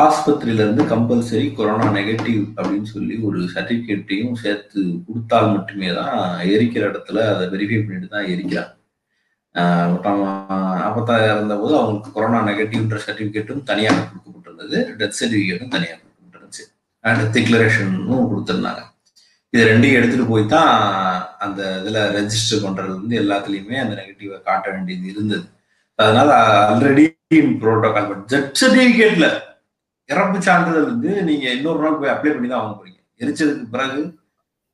ஆஸ்பத்திரியில 0.00 0.64
இருந்து 0.64 0.84
கம்பல்சரி 0.84 1.54
கொரோனா 1.54 1.86
நெகட்டிவ் 1.96 2.44
அப்படின்னு 2.56 2.88
சொல்லி 2.92 3.16
ஒரு 3.22 3.40
சர்டிபிகேட்டையும் 3.54 4.34
சேர்த்து 4.34 4.80
கொடுத்தால் 5.06 5.50
மட்டுமே 5.50 5.90
தான் 5.94 6.14
எரிக்கிற 6.52 6.82
இடத்துல 6.90 7.24
அதை 7.32 7.46
வெரிஃபை 7.54 7.80
பண்ணிட்டு 7.80 8.08
தான் 8.08 8.30
எரிக்கிறாங்க. 8.34 8.72
அஹ், 9.54 9.84
இருந்த 9.86 10.08
போது 10.14 10.32
அப்பத்தா 10.86 11.14
இருந்தபோது 11.32 11.74
அவங்களுக்கு 11.78 12.12
கொரோனா 12.12 12.40
நெகட்டிவ்ன்ற 12.48 12.98
சர்டிபிகேட்டும் 13.06 13.62
தனியாக 13.62 14.06
கொடுக்கப்பட்டிருந்தது. 14.06 14.78
டெத் 14.98 15.18
சர்டிபிகேட்டும் 15.20 15.74
தனியாக. 15.76 16.00
அண்ட் 17.08 17.24
டிக்ளரேஷனும் 17.36 18.28
கொடுத்துருந்தாங்க. 18.30 18.82
இது 19.52 19.64
ரெண்டையும் 19.70 19.98
எடுத்துட்டு 19.98 20.26
போய் 20.30 20.44
தான் 20.54 20.72
அந்த 21.44 21.60
இதுல 21.80 21.98
ரெஜிஸ்டர் 22.16 22.64
பண்ணுறது 22.64 22.92
வந்து 23.00 23.14
எல்லாத்துலயுமே 23.22 23.76
அந்த 23.82 23.94
நெகட்டிவை 24.00 24.38
காட்ட 24.48 24.66
வேண்டியது 24.74 25.06
இருந்தது. 25.12 25.46
அதனால 25.98 26.30
ஆல்ரெடி 26.70 27.04
ப்ரோட்டோகால் 27.62 28.08
பட் 28.10 28.24
ஜெட் 28.32 28.58
சர்டிபிகேட்ல 28.60 29.28
இறப்பு 30.08 30.38
சான்றிதழ் 30.46 30.90
வந்து 30.92 31.10
நீங்க 31.28 31.46
இன்னொரு 31.56 31.80
நாள் 31.84 31.98
போய் 32.00 32.14
அப்ளை 32.14 32.32
பண்ணி 32.34 32.48
தான் 32.50 32.62
வாங்க 32.62 32.76
போறீங்க. 32.80 33.00
எரிச்சதுக்கு 33.22 33.64
பிறகு 33.74 34.00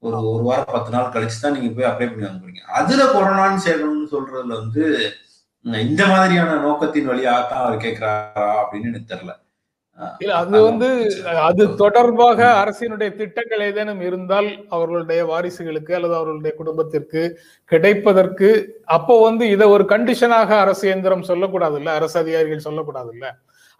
ஒரு 0.02 0.16
ஒரு 0.32 0.42
வாரம் 0.48 0.74
பத்து 0.76 0.90
நாள் 0.94 1.12
கழிச்சு 1.14 1.38
தான் 1.44 1.54
நீங்க 1.56 1.68
போய் 1.76 1.90
அப்ளை 1.90 2.06
பண்ணி 2.08 2.26
வாங்க 2.26 2.40
போறீங்க. 2.42 2.62
அதுல 2.78 3.02
கொரோனான்னு 3.14 3.64
சேர்க்கணும்னு 3.66 4.08
சொல்றதுல 4.14 4.56
வந்து 4.62 4.84
இந்த 5.86 6.02
மாதிரியான 6.12 6.56
நோக்கத்தின் 6.66 7.10
வழியாக 7.10 7.42
தான் 7.50 7.64
அவர் 7.64 7.82
கேட்கிறாரா 7.84 8.46
அப்படின்னு 8.62 8.90
எனக்கு 8.90 9.12
தெரியல. 9.12 9.32
இல்ல 10.20 10.32
அது 10.38 10.58
வந்து 10.62 10.88
அது 11.42 11.62
தொடர்பாக 11.80 12.38
அரசினுடைய 12.60 13.10
திட்டங்கள் 13.18 13.64
ஏதேனும் 13.66 14.02
இருந்தால் 14.06 14.48
அவர்களுடைய 14.70 15.22
வாரிசுகளுக்கு 15.30 15.92
அல்லது 15.98 16.14
அவர்களுடைய 16.18 16.52
குடும்பத்திற்கு 16.58 17.22
கிடைப்பதற்கு 17.70 18.48
அப்போ 18.96 19.16
வந்து 19.22 19.46
இதை 19.50 19.66
ஒரு 19.74 19.84
கண்டிஷனாக 19.90 20.50
அரசு 20.60 20.84
இயந்திரம் 20.88 21.28
சொல்லக்கூடாது 21.30 21.76
இல்ல 21.80 21.92
அரசு 21.92 22.16
அதிகாரிகள் 22.20 22.66
சொல்லக்கூடாது 22.66 23.10
இல்ல 23.14 23.26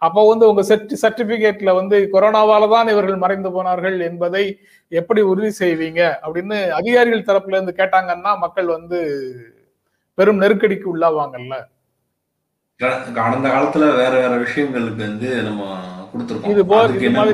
அப்போ 0.01 0.21
வந்து 0.29 0.45
உங்க 0.49 0.61
சர்டிபிகேட்ல 1.01 1.73
வந்து 1.75 1.97
கொரோனாவால 2.13 2.69
தான் 2.69 2.91
இவர்கள் 2.93 3.21
மறைந்து 3.21 3.51
போனார்கள் 3.51 3.97
என்பதை 4.07 4.45
எப்படி 4.91 5.21
உறுதி 5.29 5.51
செய்வீங்க 5.59 6.01
அப்படின்னு 6.23 6.57
அதிகாரிகள் 6.79 7.27
தரப்புல 7.27 7.57
இருந்து 7.57 7.75
கேட்டாங்கன்னா 7.77 8.33
மக்கள் 8.39 8.69
வந்து 8.69 8.99
பெரும் 10.17 10.41
நெருக்கடிக்கு 10.41 10.87
உள்ளாவாங்கல்ல. 10.91 11.55
கட- 12.79 13.13
கடந்த 13.15 13.47
காலத்துல 13.49 13.85
வேற 13.95 14.13
வேற 14.19 14.33
விஷயங்களுக்கு 14.41 15.01
வந்து 15.03 15.29
நம்ம 15.43 15.63
கொடுத்துருக்கோம். 16.13 16.53
இது 16.55 16.65
போல் 16.71 16.99
என்ன. 17.09 17.25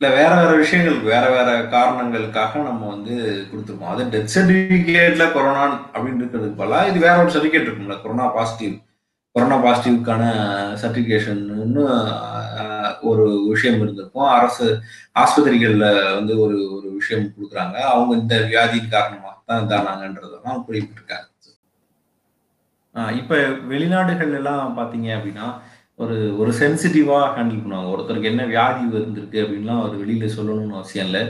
இல்ல 0.00 0.14
வேற 0.20 0.30
வேற 0.38 0.52
விஷயங்களுக்கு 0.60 1.06
வேற 1.14 1.24
வேற 1.34 1.50
காரணங்களுக்காக 1.74 2.62
நம்ம 2.68 2.86
வந்து 2.94 3.14
கொடுத்துருக்கோம். 3.50 3.92
அது 3.92 4.04
டெத் 4.12 4.32
சர்டிபிகேட்ல 4.36 5.24
கொரோனா 5.34 5.64
அப்படின்னு 5.94 6.22
இருக்கிறதுக்கு 6.22 6.60
பதிலா 6.60 6.80
இது 6.90 6.98
வேற 7.06 7.16
ஒரு 7.24 7.30
சர்டிபிகேட் 7.34 7.68
இருக்கும்ல 7.68 7.96
கொரோனா 8.04 8.26
பாசிட்டிவ் 8.36 8.74
கொரோனா 9.36 9.56
பாசிட்டிவ்க்கான 9.66 10.24
சர்டிஃபிகேஷன் 10.80 11.42
ஒரு 13.10 13.26
விஷயம் 13.50 13.78
இருந்திருக்கும். 13.82 14.26
அரசு 14.38 14.66
ஆஸ்பத்திரிகள்ல 15.20 15.86
வந்து 16.16 16.32
ஒரு 16.44 16.56
ஒரு 16.76 16.88
விஷயம் 16.98 17.28
கொடுக்குறாங்க. 17.34 17.76
அவங்க 17.92 18.12
இந்த 18.22 18.34
வியாதியின் 18.50 18.92
காரணமாக 18.94 19.36
தான் 19.46 19.62
இதானாங்கன்றதெல்லாம் 19.64 20.64
குறிப்பிட்டிருக்காங்க. 20.66 21.28
இப்ப 23.20 23.36
வெளிநாடுகள் 23.70 24.34
எல்லாம் 24.38 24.74
பாத்தீங்க 24.78 25.08
அப்படின்னா 25.16 25.46
ஒரு 26.02 26.16
ஒரு 26.40 26.50
சென்சிட்டிவாக 26.60 27.32
ஹேண்டில் 27.36 27.62
பண்ணுவாங்க. 27.62 27.92
ஒருத்தருக்கு 27.94 28.30
என்ன 28.32 28.44
வியாதி 28.52 28.82
இருந்திருக்கு 28.92 29.42
அப்படின்லாம் 29.44 29.82
அவர் 29.82 30.00
வெளியில 30.02 30.28
சொல்லணும்னு 30.36 30.78
அவசியம் 30.78 31.08
இல்லை. 31.08 31.22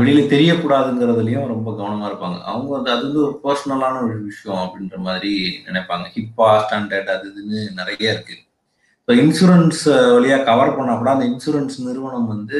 வெளியில 0.00 0.22
தெரியக்கூடாதுங்கிறதுலயும் 0.32 1.52
ரொம்ப 1.52 1.68
கவனமா 1.78 2.08
இருப்பாங்க. 2.10 2.38
அவங்க 2.50 2.70
வந்து 2.76 2.90
அது 2.94 3.04
வந்து 3.06 3.22
ஒரு 3.26 3.34
பர்சனலான 3.44 4.00
ஒரு 4.06 4.16
விஷயம் 4.30 4.62
அப்படின்ற 4.64 4.96
மாதிரி 5.06 5.32
நினைப்பாங்க. 5.66 6.06
ஹிப்பா 6.16 6.48
ஸ்டாண்டர்ட் 6.64 7.12
அது 7.14 7.26
இதுன்னு 7.30 7.60
நிறைய 7.80 8.14
இருக்கு. 8.14 8.36
இப்போ 9.00 9.14
இன்சூரன்ஸ் 9.22 9.82
வழியா 10.16 10.36
கவர் 10.48 10.76
பண்ணா 10.76 10.92
கூட 10.98 11.10
அந்த 11.14 11.24
இன்சூரன்ஸ் 11.30 11.78
நிறுவனம் 11.86 12.28
வந்து 12.34 12.58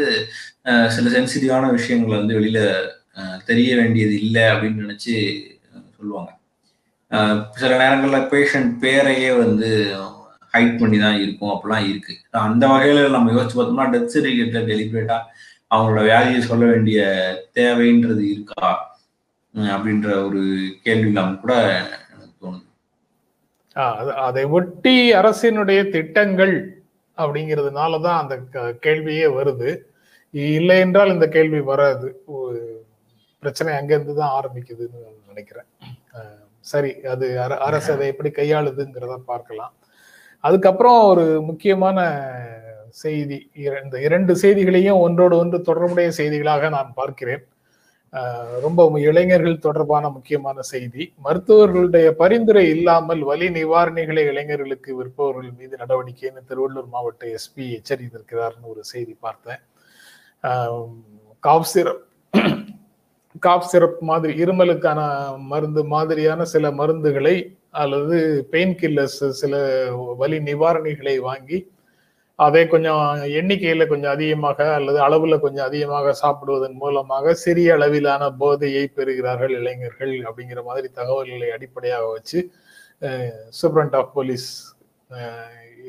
சில 0.94 1.04
சென்சிட்டிவான 1.16 1.70
விஷயங்களை 1.78 2.14
வந்து 2.20 2.38
வெளியில 2.38 2.60
தெரிய 3.50 3.70
வேண்டியது 3.80 4.14
இல்லை 4.24 4.44
அப்படின்னு 4.52 4.84
நினைச்சு 4.84 5.14
சொல்லுவாங்க. 5.96 6.30
சில 7.62 7.70
நேரங்களில் 7.82 8.28
பேஷண்ட் 8.34 8.72
பேரையே 8.84 9.30
வந்து 9.42 9.70
ஹைட் 10.54 10.78
பண்ணி 10.80 10.98
தான் 11.04 11.18
இருக்கும் 11.24 11.52
அப்படிலாம் 11.54 11.86
இருக்கு. 11.90 12.14
அந்த 12.46 12.64
வகையில 12.72 13.04
நம்ம 13.16 13.32
யோசிச்சு 13.36 13.56
பார்த்தோம்னா 13.58 13.86
டெத் 13.94 14.12
சர்டிஃபிகேட்ல 14.14 14.62
டெலிபரேட்டா 14.70 15.18
அவங்களோட 15.74 16.02
வேலையை 16.12 16.40
சொல்ல 16.50 16.64
வேண்டிய 16.72 17.00
தேவைன்றது 17.58 18.22
இருக்கா? 18.32 18.70
அப்படின்ற 19.74 20.08
ஒரு 20.26 20.42
கேள்வி 20.86 21.08
இல்லாம 21.12 21.34
கூட 21.44 21.54
எனக்கு 22.12 22.34
தோணுது. 22.42 22.66
அதை 24.26 24.42
ஒட்டி 24.58 24.96
அரசினுடைய 25.20 25.80
திட்டங்கள் 25.96 26.54
அப்படிங்கிறதுனால 27.18 28.00
தான் 28.06 28.20
அந்த 28.22 28.34
கேள்வியே 28.86 29.26
வருது. 29.38 29.70
இல்லை 30.58 30.76
என்றால் 30.84 31.14
இந்த 31.14 31.26
கேள்வி 31.36 31.60
வராது. 31.72 32.08
பிரச்சனை 33.42 33.70
அங்கிருந்து 33.78 34.14
தான் 34.20 34.34
ஆரம்பிக்குதுன்னு 34.38 35.00
நினைக்கிறேன். 35.30 35.68
சரி 36.72 36.90
அது 37.12 37.26
அரசு 37.68 37.88
அதை 37.94 38.06
எப்படி 38.12 38.30
கையாளுதுங்கிறத 38.36 39.14
பார்க்கலாம். 39.32 39.72
அதுக்கப்புறம் 40.44 41.00
ஒரு 41.12 41.24
முக்கியமான 41.48 41.98
செய்தி. 43.02 43.38
இந்த 43.84 43.96
இரண்டு 44.06 44.32
செய்திகளையும் 44.42 45.02
ஒன்றோடு 45.06 45.34
ஒன்று 45.42 45.58
தொடர்புடைய 45.68 46.08
செய்திகளாக 46.18 46.68
நான் 46.76 46.90
பார்க்கிறேன். 47.00 47.44
ரொம்ப 48.64 48.80
இளைஞர்கள் 49.10 49.64
தொடர்பான 49.66 50.04
முக்கியமான 50.16 50.58
செய்தி. 50.72 51.04
மருத்துவர்களுடைய 51.26 52.08
பரிந்துரை 52.22 52.64
இல்லாமல் 52.74 53.22
வலி 53.30 53.48
நிவாரணிகளை 53.58 54.24
இளைஞர்களுக்கு 54.32 54.90
விற்பவர்கள் 54.98 55.52
மீது 55.60 55.74
நடவடிக்கைன்னு 55.82 56.42
திருவள்ளூர் 56.50 56.90
மாவட்ட 56.94 57.22
எஸ்பி 57.36 57.66
எச்சரித்திருக்கிறார்னு 57.78 58.72
ஒரு 58.74 58.84
செய்தி 58.92 59.16
பார்த்தேன். 59.26 59.62
காப் 61.46 61.70
சிரப் 61.72 62.02
காப் 63.34 63.68
சிரப் 63.70 64.00
மாதிரி 64.02 64.32
இருமலுக்கான 64.42 65.00
மருந்து 65.46 65.82
மாதிரியான 65.84 66.44
சில 66.44 66.70
மருந்துகளை 66.70 67.36
அல்லது 67.70 68.16
பெயின் 68.50 68.74
கில்லர்ஸ் 68.74 69.22
சில 69.32 69.54
வலி 70.18 70.38
நிவாரணிகளை 70.40 71.14
வாங்கி 71.18 71.58
அதை 72.38 72.62
கொஞ்சம் 72.68 73.00
எண்ணிக்கையில் 73.40 73.88
கொஞ்சம் 73.88 74.12
அதிகமாக 74.12 74.58
அல்லது 74.74 74.98
அளவில் 74.98 75.40
கொஞ்சம் 75.40 75.66
அதிகமாக 75.66 76.14
சாப்பிடுவதன் 76.22 76.76
மூலமாக 76.76 77.34
சிறிய 77.34 77.74
அளவிலான 77.74 78.30
போதையை 78.30 78.84
பெறுகிறார்கள் 78.88 79.54
இளைஞர்கள் 79.60 80.14
அப்படிங்கிற 80.28 80.62
மாதிரி 80.62 80.88
தகவல்களை 80.92 81.48
அடிப்படையாக 81.50 82.06
வச்சு 82.10 82.40
சூப்ரண்ட் 83.60 83.96
ஆஃப் 83.96 84.12
போலீஸ் 84.14 84.48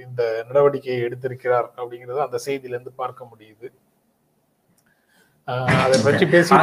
இந்த 0.04 0.22
நடவடிக்கையை 0.48 1.02
எடுத்திருக்கிறார் 1.08 1.68
அப்படிங்கிறத 1.78 2.22
அந்த 2.28 2.40
செய்தியிலேருந்து 2.46 2.94
பார்க்க 2.96 3.32
முடியுது. 3.32 3.68
அதை 5.48 5.98
பற்றி 6.06 6.26
செய்தி 6.32 6.54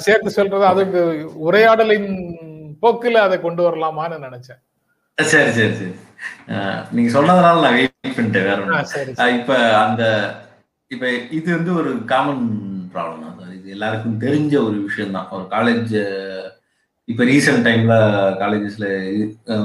சேர்த்து 0.00 0.30
சொல்றது 0.30 0.64
அதுக்கு 0.66 1.00
உரையாடலின் 1.46 2.10
போக்குல 2.82 3.20
அதை 3.26 3.36
கொண்டு 3.40 3.62
வரலாமான்னு 3.66 4.24
நினைச்சேன். 4.26 4.60
சரி 5.18 5.50
சரி 5.50 5.74
சரி. 5.74 5.92
நீங்க 6.90 7.10
சொன்னதுனால 7.14 7.62
நான் 7.62 7.76
வெயிட் 7.76 7.94
பண்ணிட்டேன் 8.16 8.44
வேற 8.48 8.82
இப்ப 9.36 9.54
அந்த 9.84 10.02
இப்ப 10.90 11.06
இது 11.36 11.48
வந்து 11.56 11.72
ஒரு 11.80 11.92
காமன் 12.10 12.44
ப்ராப்ளம் 12.92 13.38
தான் 13.38 13.54
இது 13.56 13.72
எல்லாருக்கும் 13.76 14.20
தெரிஞ்ச 14.24 14.54
ஒரு 14.66 14.76
விஷயம் 14.84 15.16
தான் 15.16 15.26
ஒரு 15.30 15.44
காலேஜ் 15.54 15.94
இப்ப 17.08 17.24
ரீசெண்ட் 17.30 17.64
டைம்ல 17.66 17.94
காலேஜஸ்ல 18.40 18.86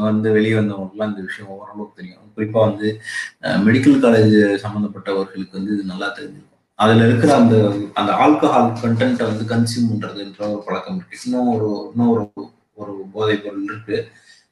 வந்து 0.07 0.27
வெளியே 0.35 0.55
வந்தவங்களுக்குலாம் 0.57 1.11
இந்த 1.11 1.21
விஷயம் 1.29 1.51
ஓரளவுக்கு 1.55 1.99
தெரியும். 1.99 2.25
குறிப்பா 2.35 2.59
வந்து 2.67 2.87
மெடிக்கல் 3.67 3.97
காலேஜ் 4.03 4.35
சம்மந்தப்பட்டவர்களுக்கு 4.63 5.57
வந்து 5.59 5.73
இது 5.75 5.85
நல்லா 5.93 6.07
தெரிஞ்சிருக்கும். 6.17 6.47
அதுல 6.79 7.05
இருக்கிற 7.07 7.31
அந்த 7.41 7.55
அந்த 7.99 8.11
ஆல்கஹால் 8.23 8.69
கண்டென்ட்டை 8.83 9.25
வந்து 9.31 9.45
கன்சியூம் 9.53 9.89
பண்றதுன்ற 9.91 10.41
ஒரு 10.53 10.61
பழக்கம் 10.67 10.97
இருக்கு. 10.99 11.17
இன்னும் 11.27 11.49
ஒரு 11.55 11.69
இன்னும் 11.91 12.11
ஒரு 12.13 12.25
ஒரு 12.81 12.93
போதைப் 13.15 13.43
பொருள் 13.45 13.65
இருக்கு. 13.69 13.97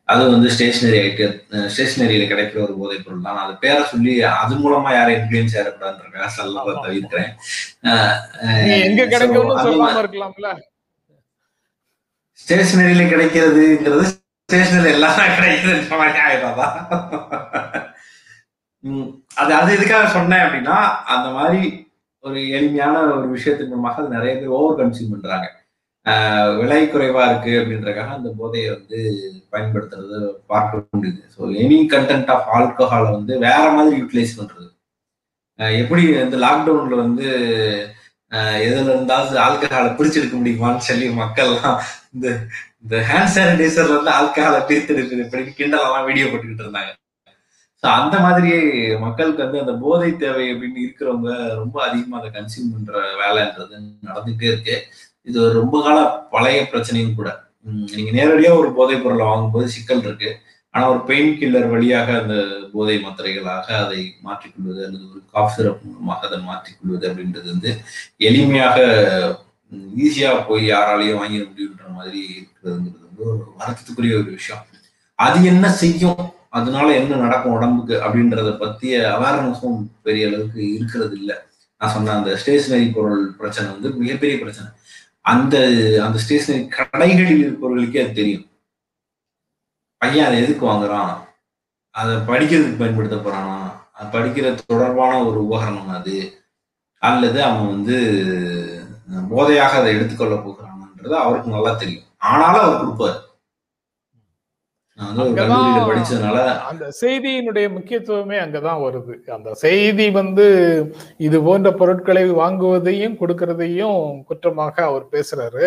அது 0.10 0.24
வந்து 0.34 0.48
ஸ்டேஷனரி 0.56 1.00
ஐட்டு 1.06 1.26
ஸ்டேஷனரியில 1.74 2.26
கிடைக்கிற 2.32 2.60
ஒரு 2.68 2.76
போதைப் 2.82 3.06
பொருள் 3.06 3.26
தான். 3.28 3.42
அது 3.44 3.54
பேரை 3.64 3.84
சொல்லி 3.92 4.14
அது 4.42 4.56
மூலமா 4.64 4.92
யாரும் 4.98 5.18
இன்ஃபுளுன்ஸ் 5.18 5.56
ஆயிடக்கூடாதுன்ற 5.58 6.30
சொல்ல 6.40 6.76
தவிர்க்கிறேன் 6.86 7.32
எங்க 8.88 9.06
கிடைக்கும்னு 9.14 9.64
சொல்லாம 9.68 10.02
இருக்கலாம்ல 10.04 10.52
ஸ்டேஷனரியில 12.40 13.04
கிடைக்கிறதுங்கிறது 13.12 14.06
ஸ்டேஷனரி 14.50 14.92
எல்லாம் 14.92 15.20
கிடைக்கிறது 15.38 16.00
மாதிரி 16.02 16.20
ஆயிடாதா 16.28 16.68
அது 19.42 19.52
அது 19.60 19.70
எதுக்காக 19.78 20.06
சொன்னேன் 20.08 20.44
அப்படின்னா 20.46 20.78
அந்த 21.14 21.28
மாதிரி 21.38 21.62
ஒரு 22.24 22.40
எளிமையான 22.58 22.96
ஒரு 23.16 23.28
விஷயத்தின் 23.36 23.72
மூலமாக 23.72 24.02
அது 24.02 24.16
நிறைய 24.16 24.34
பேர் 24.36 24.56
ஓவர் 24.58 24.80
கன்சியூம் 24.80 25.12
பண்றாங்க. 25.14 25.48
விலை 26.60 26.80
குறைவா 26.88 27.24
இருக்கு 27.30 27.52
அப்படின்றக்காக 27.60 28.14
அந்த 28.18 28.30
போதையை 28.40 28.70
வந்து 28.76 29.00
பயன்படுத்துறது 29.54 30.18
பார்க்க 30.52 30.82
முடியுது 30.96 31.22
ஸோ 31.36 31.42
எனி 31.64 31.80
கண்டென்ட் 31.94 32.32
ஆஃப் 32.36 32.50
ஆல்கஹாலை 32.58 33.10
வந்து 33.18 33.34
வேற 33.48 33.66
மாதிரி 33.78 33.96
யூட்டிலைஸ் 34.02 34.38
பண்றது. 34.40 34.68
எப்படி 35.82 36.04
இந்த 36.26 36.38
லாக்டவுன்ல 36.46 36.98
வந்து 37.06 37.28
எதுல 38.66 38.92
இருந்தாவது 38.96 39.38
ஆல்கஹாலை 39.46 39.92
பிரிச்செடுக்க 40.00 40.36
முடியுமான்னு 40.40 40.88
சொல்லி 40.90 41.06
மக்கள்லாம் 41.22 41.80
இந்த 42.16 42.28
இந்த 42.84 42.96
ஹேண்ட் 43.10 43.34
சானிடைசர்ல 43.36 43.96
இருந்து 43.96 44.12
ஆல்கஹாலை 44.20 44.60
பிரித்தெடுக்குது 44.70 45.24
இப்படி 45.26 45.54
கிண்டலெல்லாம் 45.60 46.08
வீடியோ 46.10 46.26
போட்டுக்கிட்டு 46.28 46.66
இருந்தாங்க. 46.66 46.92
ஸோ 47.84 47.86
அந்த 48.00 48.16
மாதிரி 48.26 48.52
மக்களுக்கு 49.06 49.42
வந்து 49.46 49.60
அந்த 49.64 49.74
போதை 49.84 50.10
தேவை 50.24 50.46
அப்படின்னு 50.54 50.80
இருக்கிறவங்க 50.86 51.30
ரொம்ப 51.62 51.76
அதிகமாக 51.88 52.22
அதை 52.22 52.30
கன்சியூம் 52.38 52.72
பண்ற 52.74 53.02
வேலைன்றது 53.22 53.76
நடந்துகிட்டே 54.08 54.50
இருக்கு. 54.52 54.76
இது 55.30 55.40
ரொம்ப 55.60 55.76
கால 55.86 56.00
பழைய 56.34 56.60
பிரச்சனையும் 56.72 57.18
கூட. 57.20 57.30
நீங்க 57.96 58.12
நேரடியா 58.20 58.52
ஒரு 58.62 58.70
போதைப் 58.78 59.04
பொருளை 59.04 59.26
வாங்கும்போது 59.30 59.68
சிக்கல் 59.76 60.06
இருக்கு. 60.08 60.32
ஆனால் 60.74 60.90
ஒரு 60.90 61.02
பெயின் 61.04 61.32
கில்லர் 61.40 61.70
வழியாக 61.70 62.10
அந்த 62.22 62.36
போதை 62.74 62.96
மாத்திரைகளாக 63.04 63.68
அதை 63.84 64.02
மாற்றிக்கொள்வது 64.22 64.82
அல்லது 64.86 65.06
ஒரு 65.12 65.22
காஃப் 65.32 65.54
சிரப் 65.56 65.86
மூலமாக 65.86 66.28
அதை 66.28 66.40
மாற்றிக்கொள்வது 66.40 67.06
அப்படின்றது 67.10 67.48
வந்து 67.54 67.72
எளிமையாக 68.20 68.78
ஈஸியாக 70.04 70.46
போய் 70.48 70.64
யாராலையும் 70.72 71.20
வாங்கிட 71.22 71.44
முடியுன்ற 71.50 71.88
மாதிரி 71.98 72.22
இருக்கிறதுங்கிறது 72.40 73.08
வந்து 73.08 73.26
ஒரு 73.26 73.40
வருத்தத்துக்குரிய 73.60 74.14
ஒரு 74.22 74.30
விஷயம். 74.32 74.64
அது 75.16 75.40
என்ன 75.44 75.70
செய்யும்? 75.70 76.24
அதனால 76.50 76.88
என்ன 76.94 77.16
நடக்கும் 77.16 77.56
உடம்புக்கு 77.58 77.96
அப்படின்றத 78.06 78.52
பத்திய 78.64 78.94
அவேர்னஸும் 79.16 79.80
பெரிய 80.02 80.28
அளவுக்கு 80.28 80.62
இருக்கிறது 80.76 81.16
இல்லை 81.18 81.36
நான் 81.82 81.94
சொன்ன 81.96 82.14
அந்த 82.14 82.32
ஸ்டேஷனரி 82.38 82.88
பொருள் 82.96 83.26
பிரச்சனை 83.42 83.68
வந்து 83.72 83.90
மிகப்பெரிய 84.02 84.38
பிரச்சனை. 84.44 84.70
அந்த 85.22 85.56
அந்த 86.06 86.18
ஸ்டேஷனரி 86.26 86.64
கடைகளில் 86.78 87.44
இருப்பவர்களுக்கே 87.46 88.02
அது 88.04 88.14
தெரியும். 88.14 88.46
பையன் 90.00 90.26
அதை 90.26 90.42
எதுக்கு 90.42 90.66
வாங்குறான்? 90.66 91.18
அதை 91.92 92.16
படிக்கிறதுக்கு 92.16 92.78
பயன்படுத்த 92.78 93.16
போறானா? 93.16 93.72
அது 93.94 94.20
படிக்கிற 94.20 94.58
தொடர்பான 94.68 95.24
ஒரு 95.24 95.44
உபகரணம் 95.44 95.88
அது. 95.88 96.44
அல்லது 97.00 97.44
அவன் 97.44 97.68
வந்து 97.68 97.98
போதையாக 99.30 99.70
அதை 99.70 99.96
எடுத்துக்கொள்ள 99.96 100.36
போகிறான்ன்றது 100.36 101.14
அவருக்கு 101.14 101.50
நல்லா 101.50 101.74
தெரியும். 101.74 102.04
ஆனாலும் 102.18 102.62
அவர் 102.62 102.86
கொடுப்பாரு. 102.86 103.29
அந்த 106.70 106.88
செய்தியினுடைய 107.02 107.66
முக்கியத்துவமே 107.76 108.38
அங்கதான் 108.44 108.82
வருது. 108.86 109.14
அந்த 109.36 109.54
செய்தி 109.64 110.06
வந்து 110.20 110.46
இது 111.28 111.38
போன்ற 111.48 111.70
பொருட்களை 111.82 112.24
வாங்குவதையும் 112.42 113.16
கொடுக்கறதையும் 113.22 114.02
குற்றமாக 114.30 114.76
அவர் 114.90 115.06
பேசுறாரு. 115.16 115.66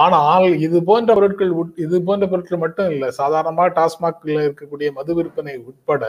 ஆனால் 0.00 0.46
இது 0.66 0.78
போன்ற 0.90 1.14
பொருட்கள் 1.14 1.52
இது 1.84 1.96
போன்ற 2.08 2.24
பொருட்கள் 2.32 2.62
மட்டும் 2.64 2.90
இல்ல 2.94 3.06
சாதாரணமா 3.20 3.64
டாஸ்மாக்ல 3.78 4.36
இருக்கக்கூடிய 4.46 4.90
மது 4.98 5.14
விற்பனை 5.14 5.54
உட்பட 5.70 6.04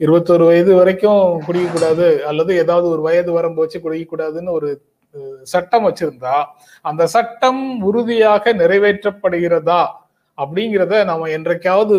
இருபத்தொரு 0.00 0.44
வயது 0.50 0.74
வரைக்கும் 0.80 1.22
குடிக்கக்கூடாது 1.46 2.08
அல்லது 2.30 2.52
ஏதாவது 2.64 2.88
ஒரு 2.94 3.04
வயது 3.08 3.32
வரம்பு 3.38 3.62
வச்சு 3.64 3.80
குடிக்கக்கூடாதுன்னு 3.86 4.56
ஒரு 4.58 4.70
சட்டம் 5.44 5.86
வச்சிருந்தா 5.86 6.36
அந்த 6.84 7.02
சட்டம் 7.14 7.62
உறுதியாக 7.82 8.52
நிறைவேற்றப்படுகிறதா 8.54 9.82
அப்படிங்கிறத 10.42 11.02
நாம 11.10 11.28
என்றைக்காவது 11.36 11.96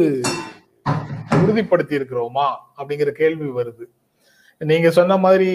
உறுதிப்படுத்தி 1.38 1.94
இருக்கிறோமா 1.98 2.48
அப்படிங்கிற 2.80 3.12
கேள்வி 3.22 3.48
வருது. 3.60 3.86
நீங்க 4.72 4.90
சொன்ன 4.98 5.18
மாதிரி. 5.24 5.50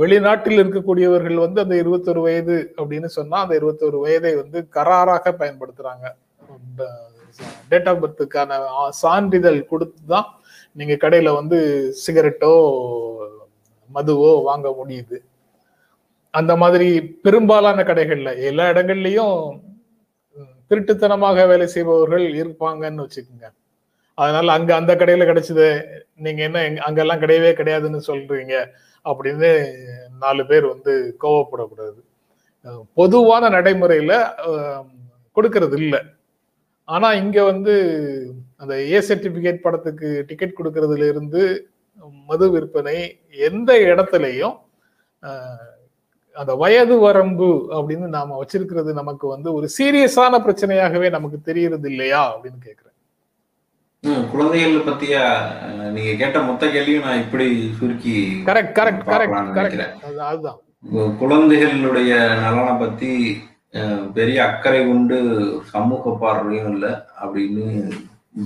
வெளிநாட்டில் 0.00 0.60
இருக்கக்கூடியவர்கள் 0.62 1.44
வந்து 1.44 1.60
அந்த 1.64 1.74
இருபத்தொரு 1.82 2.20
வயது 2.26 2.56
அப்படின்னு 2.78 3.08
சொன்னா 3.18 3.36
அந்த 3.44 3.54
இருபத்தொரு 3.60 3.98
வயதை 4.04 4.32
வந்து 4.42 4.58
கராராக 4.76 5.32
பயன்படுத்துறாங்க. 5.42 6.06
டேட் 7.70 7.88
ஆஃப் 7.90 8.02
பர்த்துக்கான 8.02 8.58
சான்றிதழ் 9.02 9.60
கொடுத்து 9.72 10.00
தான் 10.14 10.28
நீங்க 10.80 10.94
கடையில 11.04 11.32
வந்து 11.40 11.58
சிகரெட்டோ 12.02 12.52
மதுவோ 13.90 14.30
வாங்க 14.48 14.68
முடியுது. 14.80 15.18
அந்த 16.34 16.52
மாதிரி 16.62 16.88
பெரும்பாலான 17.24 17.82
கடைகள்ல 17.90 18.30
எல்லா 18.50 18.64
இடங்கள்லயும் 18.72 19.38
திருட்டுத்தனமாக 20.70 21.46
வேலை 21.50 21.66
செய்பவர்கள் 21.74 22.24
இருப்பாங்கன்னு 22.40 23.04
வச்சுக்கோங்க. 23.04 23.46
அதனால 24.18 24.52
அங்க 24.58 24.70
அந்த 24.80 24.92
கடையில 25.00 25.24
கிடைச்சது 25.30 25.66
நீங்க 26.24 26.40
என்ன 26.48 26.58
அங்கெல்லாம் 26.86 27.22
கிடையவே 27.24 27.50
கிடையாதுன்னு 27.60 28.00
சொல்றீங்க 28.10 28.54
அப்படின்னு 29.06 29.50
நாலு 30.22 30.42
பேர் 30.50 30.66
வந்து 30.74 30.92
கோவப்படக்கூடாது. 31.22 32.00
பொதுவான 32.98 33.48
நடைமுறையில 33.56 34.12
கொடுக்கறது 35.36 35.76
இல்லை. 35.82 36.00
ஆனா 36.88 37.08
இங்க 37.22 37.38
வந்து 37.52 37.74
அந்த 38.62 38.74
ஏ 38.94 38.98
சர்டிபிகேட் 39.08 39.64
படத்துக்கு 39.64 40.08
டிக்கெட் 40.28 40.58
கொடுக்கறதுல 40.58 41.08
இருந்து 41.12 41.42
மது 42.28 42.46
விற்பனை 42.54 42.98
எந்த 43.48 43.70
இடத்துலையும் 43.92 44.56
அந்த 46.36 46.52
வயது 46.54 46.94
வரம்பு 46.98 47.48
அப்படின்னு 47.76 48.06
நாம 48.16 48.36
வச்சிருக்கிறது 48.40 48.90
நமக்கு 48.92 49.26
வந்து 49.28 49.48
ஒரு 49.52 49.66
சீரியஸான 49.76 50.40
பிரச்சனையாகவே 50.44 51.08
நமக்கு 51.10 51.38
தெரியறது 51.42 51.88
இல்லையா 51.90 52.20
அப்படின்னு 52.32 52.60
கேக்குறேன். 52.66 52.82
குழந்தைகள் 54.32 54.86
பத்திய 54.88 55.14
நீங்க 55.94 56.12
கேட்ட 56.14 56.38
மொத்த 56.40 56.64
கேள்வியும் 56.68 57.06
நான் 57.06 57.22
இப்படி 57.24 57.46
சுருக்கி 57.78 58.14
கரெக்ட் 58.48 58.74
கரெக்ட் 58.78 59.04
கரெக்ட் 59.12 59.56
கரெக்ட். 59.58 59.84
அதுதான். 60.30 60.58
குழந்தைகளுடைய 61.20 62.12
நலனை 62.42 62.74
பத்தி 62.78 63.12
பெரிய 64.14 64.38
அக்கறை 64.48 64.80
கொண்டு 64.86 65.16
சமூக 65.72 66.12
பார்வையும் 66.20 66.70
இல்லை 66.72 66.92
அப்படின்னு 67.22 67.64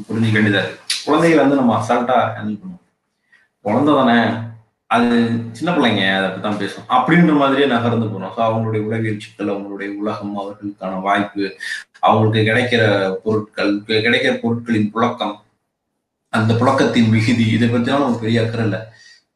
புரிஞ்சுக்க 0.08 0.36
வேண்டியதா 0.36 0.62
இருக்கு. 0.62 0.78
குழந்தைகளை 1.06 1.40
வந்து 1.42 1.60
நம்ம 1.60 1.74
அசால்ட்டா 1.80 2.18
ஹேண்டில் 2.36 2.60
பண்ணுவோம் 2.60 2.84
குழந்தை 3.64 3.92
தானே 3.94 4.18
அது 4.90 5.16
சின்ன 5.52 5.70
பிள்ளைங்க 5.74 6.02
அதை 6.16 6.28
பத்தி 6.28 6.40
தான் 6.40 6.58
பேசும் 6.58 6.86
அப்படின்ற 6.88 7.32
மாதிரியே 7.38 7.66
நகர்ந்து 7.66 8.06
போனோம். 8.06 8.32
ஸோ 8.36 8.40
அவங்களுடைய 8.48 8.82
உளவியல் 8.88 9.20
சிக்கல் 9.20 9.50
அவங்களுடைய 9.52 9.90
உலகம் 9.96 10.32
அவர்களுக்கான 10.38 11.00
வாய்ப்பு 11.00 11.44
அவங்களுக்கு 12.00 12.40
கிடைக்கிற 12.50 12.82
பொருட்கள் 13.24 13.72
கிடைக்கிற 14.06 14.32
பொருட்களின் 14.42 14.90
புழக்கம் 14.94 15.34
அந்த 16.32 16.54
புழக்கத்தின் 16.54 17.08
மிகுதி 17.08 17.46
இதை 17.52 17.68
பத்திலாம் 17.68 18.02
நமக்கு 18.02 18.20
பெரிய 18.20 18.42
அக்கறை 18.42 18.64
இல்லை. 18.66 18.80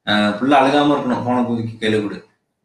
ஃபுல்லாக 0.07 0.61
அழுகாமல் 0.63 0.63
அழுகாம 0.63 0.95
இருக்கணும். 0.97 1.25
போன 1.25 1.43
குதிக்கு 1.43 1.75
கையில் 1.81 2.03
கொடு. 2.03 2.19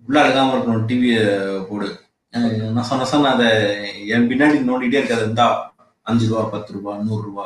ஃபுல்லாக 0.04 0.24
அழுகாம 0.26 0.54
இருக்கணும். 0.56 0.88
டிவியை 0.90 1.24
போடு. 1.70 1.88
அஹ் 2.34 2.74
நச 2.78 2.90
நசன்னு 3.02 3.32
அதை 3.34 3.50
என் 4.08 4.28
பின்னாடி 4.30 4.58
நோண்டிகிட்டே 4.70 5.00
இருக்காது. 5.00 5.24
இருந்தா 5.24 5.48
அஞ்சு 6.10 6.26
ரூபா 6.30 6.44
பத்து 6.54 6.70
ரூபா 6.76 6.92
நூறு 7.08 7.24
ரூபா. 7.28 7.46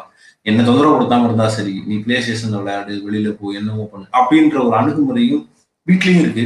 என்ன 0.50 0.64
தொந்தரவு 0.68 0.96
கொடுத்தாம 0.96 1.28
இருந்தா 1.30 1.48
சரி 1.58 1.74
நீ 1.90 1.96
பிளே 2.06 2.18
ஸ்டேஷன்ல 2.26 2.60
விளையாடு 2.62 2.94
வெளியில 3.08 3.32
போ 3.40 3.54
என்னமோ 3.60 3.86
பண்ணு 3.94 4.08
அப்படின்ற 4.20 4.58
ஒரு 4.68 4.76
அணுகுமுறையும் 4.82 5.44
வீட்லயும் 5.88 6.22
இருக்கு. 6.24 6.46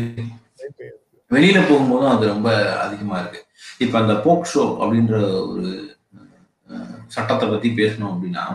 வெளியில 1.32 1.60
போகும்போதும் 1.70 2.14
அது 2.14 2.26
ரொம்ப 2.34 2.50
அதிகமா 2.86 3.16
இருக்கு. 3.22 3.42
இப்ப 3.86 3.96
அந்த 4.02 4.14
போக் 4.26 4.50
ஷோ 4.54 4.64
அப்படின்ற 4.82 5.16
ஒரு 5.52 5.68
சட்டத்தை 7.16 7.46
பத்தி 7.50 7.70
பேசணும் 7.82 8.12
அப்படின்னா 8.14 8.46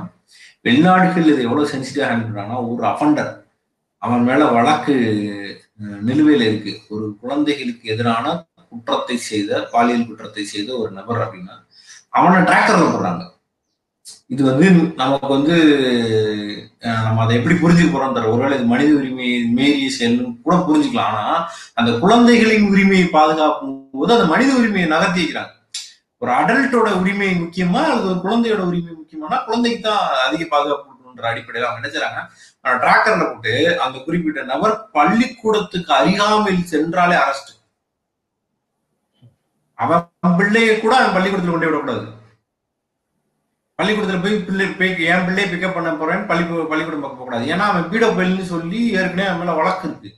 வெளிநாடுகள் 0.67 1.31
இதை 1.31 1.43
எவ்வளவு 1.47 1.71
சென்சிட்டிவா 1.71 2.09
ஹேண்டில் 2.09 2.27
பண்றாங்கன்னா 2.29 2.59
ஒரு 2.73 2.83
அஃபண்டர் 2.91 3.31
அவன் 4.03 4.25
மேல 4.29 4.43
வழக்கு 4.57 4.95
நிலுவையில 6.09 6.47
இருக்கு. 6.51 6.73
ஒரு 6.95 7.07
குழந்தைகளுக்கு 7.23 7.85
எதிரான 7.95 8.35
குற்றத்தை 8.73 9.17
செய்த 9.31 9.61
பாலியல் 9.73 10.07
குற்றத்தை 10.09 10.45
செய்த 10.53 10.71
ஒரு 10.83 10.91
நபர் 10.99 11.23
அப்படின்னா 11.25 11.55
அவனை 12.19 12.39
டிராக்கர்ல 12.49 12.87
போடுறாங்க. 12.93 13.23
இது 14.33 14.43
வந்து 14.49 14.67
நமக்கு 15.01 15.29
வந்து 15.37 15.55
நம்ம 17.07 17.23
அதை 17.25 17.33
எப்படி 17.39 17.55
புரிஞ்சுக்க 17.63 17.91
போறோம் 17.95 18.15
தர 18.17 18.31
ஒருவேளை 18.33 18.55
இது 18.59 18.67
மனித 18.73 18.91
உரிமை 18.99 19.29
மீறிய 19.57 19.89
செயல்னு 19.97 20.31
கூட 20.45 20.55
புரிஞ்சுக்கலாம். 20.69 21.11
ஆனா 21.11 21.35
அந்த 21.79 21.91
குழந்தைகளின் 22.03 22.69
உரிமையை 22.73 23.07
பாதுகாக்கும் 23.17 23.75
போது 23.99 24.15
அந்த 24.17 24.27
மனித 24.33 24.51
உரிமையை 24.61 24.87
நகர்த்திக்கிறாங்க 24.95 25.53
ஒரு 26.23 26.31
அடல்ட்டோட 26.39 26.89
உரிமை 27.01 27.29
முக்கியமா 27.43 27.81
அல்லது 27.89 28.09
ஒரு 28.13 28.21
குழந்தையோட 28.25 28.63
உரிமை 28.71 28.93
முக்கியமானா 29.01 29.39
குழந்தைக்கு 29.49 29.81
தான் 29.89 30.03
அதிக 30.27 30.43
பாதுகாப்பு 30.55 30.87
கொடுக்கணுன்ற 30.89 31.27
அடிப்படையில் 31.33 31.69
அவங்க 31.69 31.83
நினைச்சாங்க 31.83 32.21
ஆனா 32.65 32.75
டிராக்கர்ல 32.85 33.25
போட்டு 33.31 33.55
அந்த 33.85 33.97
குறிப்பிட்ட 34.07 34.43
நபர் 34.53 34.75
பள்ளிக்கூடத்துக்கு 34.99 35.93
அருகாமையில் 36.01 36.71
சென்றாலே 36.73 37.17
அரஸ்ட் 37.25 37.53
அவன் 39.79 40.37
பிள்ளைய 40.41 40.73
கூட 40.81 40.93
அவன் 41.01 41.15
பள்ளிக்கூடத்துல 41.17 41.55
கொண்டே 41.55 41.71
விடக்கூடாது. 41.71 42.05
பள்ளிக்கூடத்தில் 43.83 44.25
போய் 44.25 44.43
பிள்ளை 44.49 44.67
போய் 44.81 45.07
என் 45.13 45.25
பிள்ளையை 45.29 45.47
பிக்கப் 45.53 45.77
பண்ண 45.77 45.93
போறேன் 46.01 46.27
பள்ளி 46.31 46.45
பள்ளிக்கூடம் 46.73 47.05
பார்க்க 47.05 47.21
போகக்கூடாது. 47.21 47.45
ஏன்னா 47.53 47.65
அவன் 47.71 47.89
பீடோ 47.93 48.09
பெல்னு 48.19 48.45
சொல்லி 48.55 48.81
ஏற்கனவே 48.99 49.29
அவன் 49.29 49.41
மேல 49.43 49.55
வழக்கு 49.61 49.87
இருக்கு. 49.89 50.11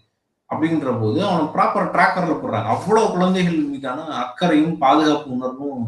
அப்படின்ற 0.51 0.91
போது 1.03 1.19
அவனை 1.29 1.45
ப்ராப்பர் 1.55 1.93
டிராக்கர்ல 1.95 2.35
போடுறாங்க. 2.41 2.69
அவ்வளவு 2.75 3.13
குழந்தைகள் 3.15 3.57
மீதான 3.71 4.03
அக்கறையும் 4.23 4.75
பாதுகாப்பு 4.83 5.31
உணர்வும் 5.37 5.87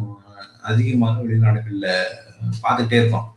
அதிகமாக 0.70 1.20
வெளிநாடுகள்ல 1.26 1.88
பார்த்துட்டே 2.62 2.96
இருக்கோம். 3.00 3.28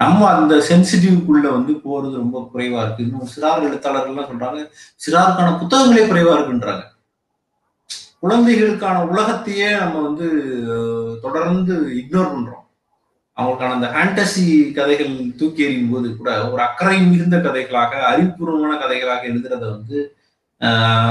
நம்ம 0.00 0.28
அந்த 0.34 0.54
சென்சிட்டிவ்க்குள்ள 0.68 1.46
வந்து 1.56 1.72
போறது 1.86 2.14
ரொம்ப 2.22 2.38
குறைவா 2.52 2.78
இருக்கு. 2.84 3.04
இன்னும் 3.06 3.32
சிறார் 3.34 3.66
எழுத்தாளர்கள்லாம் 3.68 4.30
சொல்றாங்க 4.30 4.62
சிறாருக்கான 5.04 5.58
புத்தகங்களே 5.62 6.06
குறைவா 6.12 6.32
இருக்குன்றாங்க. 6.36 6.84
குழந்தைகளுக்கான 8.24 9.04
உலகத்தையே 9.12 9.68
நம்ம 9.82 10.00
வந்து 10.08 10.26
தொடர்ந்து 11.26 11.74
இக்னோர் 12.00 12.32
பண்றோம். 12.32 12.64
அவங்களுக்கான 13.40 13.76
அந்த 13.78 13.88
ஃபேண்டசி 13.94 14.72
கதைகள் 14.72 15.12
தூக்கி 15.36 15.64
எறியும் 15.64 15.90
போது 15.90 16.16
கூட 16.16 16.30
ஒரு 16.50 16.62
அக்கறை 16.62 17.00
மிகுந்த 17.02 17.36
கதைகளாக 17.36 18.00
அறிவுபூர்வமான 18.10 18.72
கதைகளாக 18.84 19.28
எழுதுறத 19.32 19.64
வந்து 19.70 19.98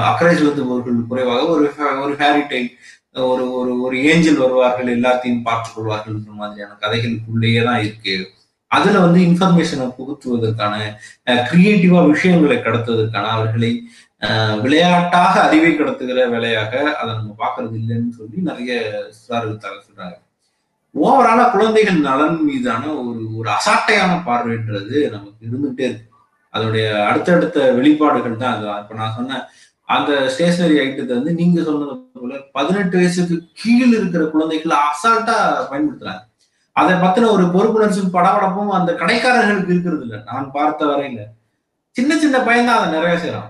அக்கறை 0.09 0.33
செலுத்துபவர்கள் 0.35 1.07
குறைவாக 1.07 1.45
ஒரு 1.45 1.63
ஒரு 2.03 2.13
ஃபேரி 2.19 2.69
ஒரு 3.15 3.51
ஒரு 3.51 3.71
ஒரு 3.81 3.95
ஏஞ்சல் 4.03 4.37
வருவார்கள் 4.37 4.95
எல்லாத்தையும் 4.95 5.41
பார்த்துக் 5.41 5.75
கொள்வார்கள்ன்ற 5.75 6.31
மாதிரியான 6.31 6.75
கதைகளுக்குள்ளேயே 6.81 7.63
தான் 7.63 7.79
இருக்கு. 7.79 8.15
அதுல 8.67 8.99
வந்து 8.99 9.19
இன்ஃபர்மேஷனை 9.19 9.87
புகுத்துவதற்கான 9.97 10.75
கிரியேட்டிவா 11.49 12.01
விஷயங்களை 12.09 12.57
கடத்துவதற்கான 12.57 13.31
அவர்களை 13.37 13.71
விளையாட்டாக 14.61 15.33
அறிவை 15.41 15.71
கடத்துகிற 15.73 16.29
வேலையாக 16.29 16.73
அதை 16.99 17.11
நம்ம 17.15 17.35
பார்க்கறது 17.43 17.75
இல்லைன்னு 17.81 18.17
சொல்லி 18.19 18.37
நிறைய 18.41 18.73
சிறார்கள் 19.19 19.85
சொல்றாங்க. 19.87 20.17
ஓவராலா 20.95 21.43
குழந்தைகள் 21.51 21.99
நலன் 22.07 22.37
மீதான 22.47 22.83
ஒரு 22.99 23.21
ஒரு 23.39 23.49
அசாட்டையான 23.55 24.11
பார்வைன்றது 24.27 24.97
நமக்கு 25.15 25.41
இருந்துகிட்டே 25.47 25.85
இருக்கு. 25.87 26.05
அதோடைய 26.53 26.85
அடுத்தடுத்த 27.09 27.57
வெளிப்பாடுகள் 27.77 28.41
தான் 28.43 28.55
அது. 28.55 28.65
இப்ப 28.81 28.95
நான் 29.01 29.15
சொன்ன 29.17 29.41
அந்த 29.95 30.11
ஸ்டேஷனரி 30.33 30.75
ஐட்டத்தை 30.85 31.13
வந்து 31.19 31.33
நீங்க 31.33 31.59
சொன்னது 31.67 31.93
போல 32.23 32.39
பதினெட்டு 32.57 32.95
வயசுக்கு 32.99 33.35
கீழ் 33.61 33.93
இருக்கிற 33.99 34.23
குழந்தைகள் 34.33 34.73
அசால்ட்டா 34.87 35.37
பயன்படுத்துறாங்க. 35.71 36.23
அதை 36.75 36.93
பத்தின 37.03 37.29
ஒரு 37.35 37.45
பொறுப்புணர்ச்சியும் 37.53 38.15
படபடப்பும் 38.17 38.73
அந்த 38.79 38.91
கடைக்காரர்களுக்கு 39.01 39.73
இருக்கிறது 39.75 40.03
இல்லை. 40.05 40.19
நான் 40.29 40.51
பார்த்த 40.57 40.85
வரையில. 40.85 41.21
சின்ன 41.95 42.17
சின்ன 42.23 42.37
பையன் 42.47 42.69
தான் 42.69 42.79
அதை 42.79 42.89
நிறைய 42.97 43.15
செய்யறான் 43.23 43.49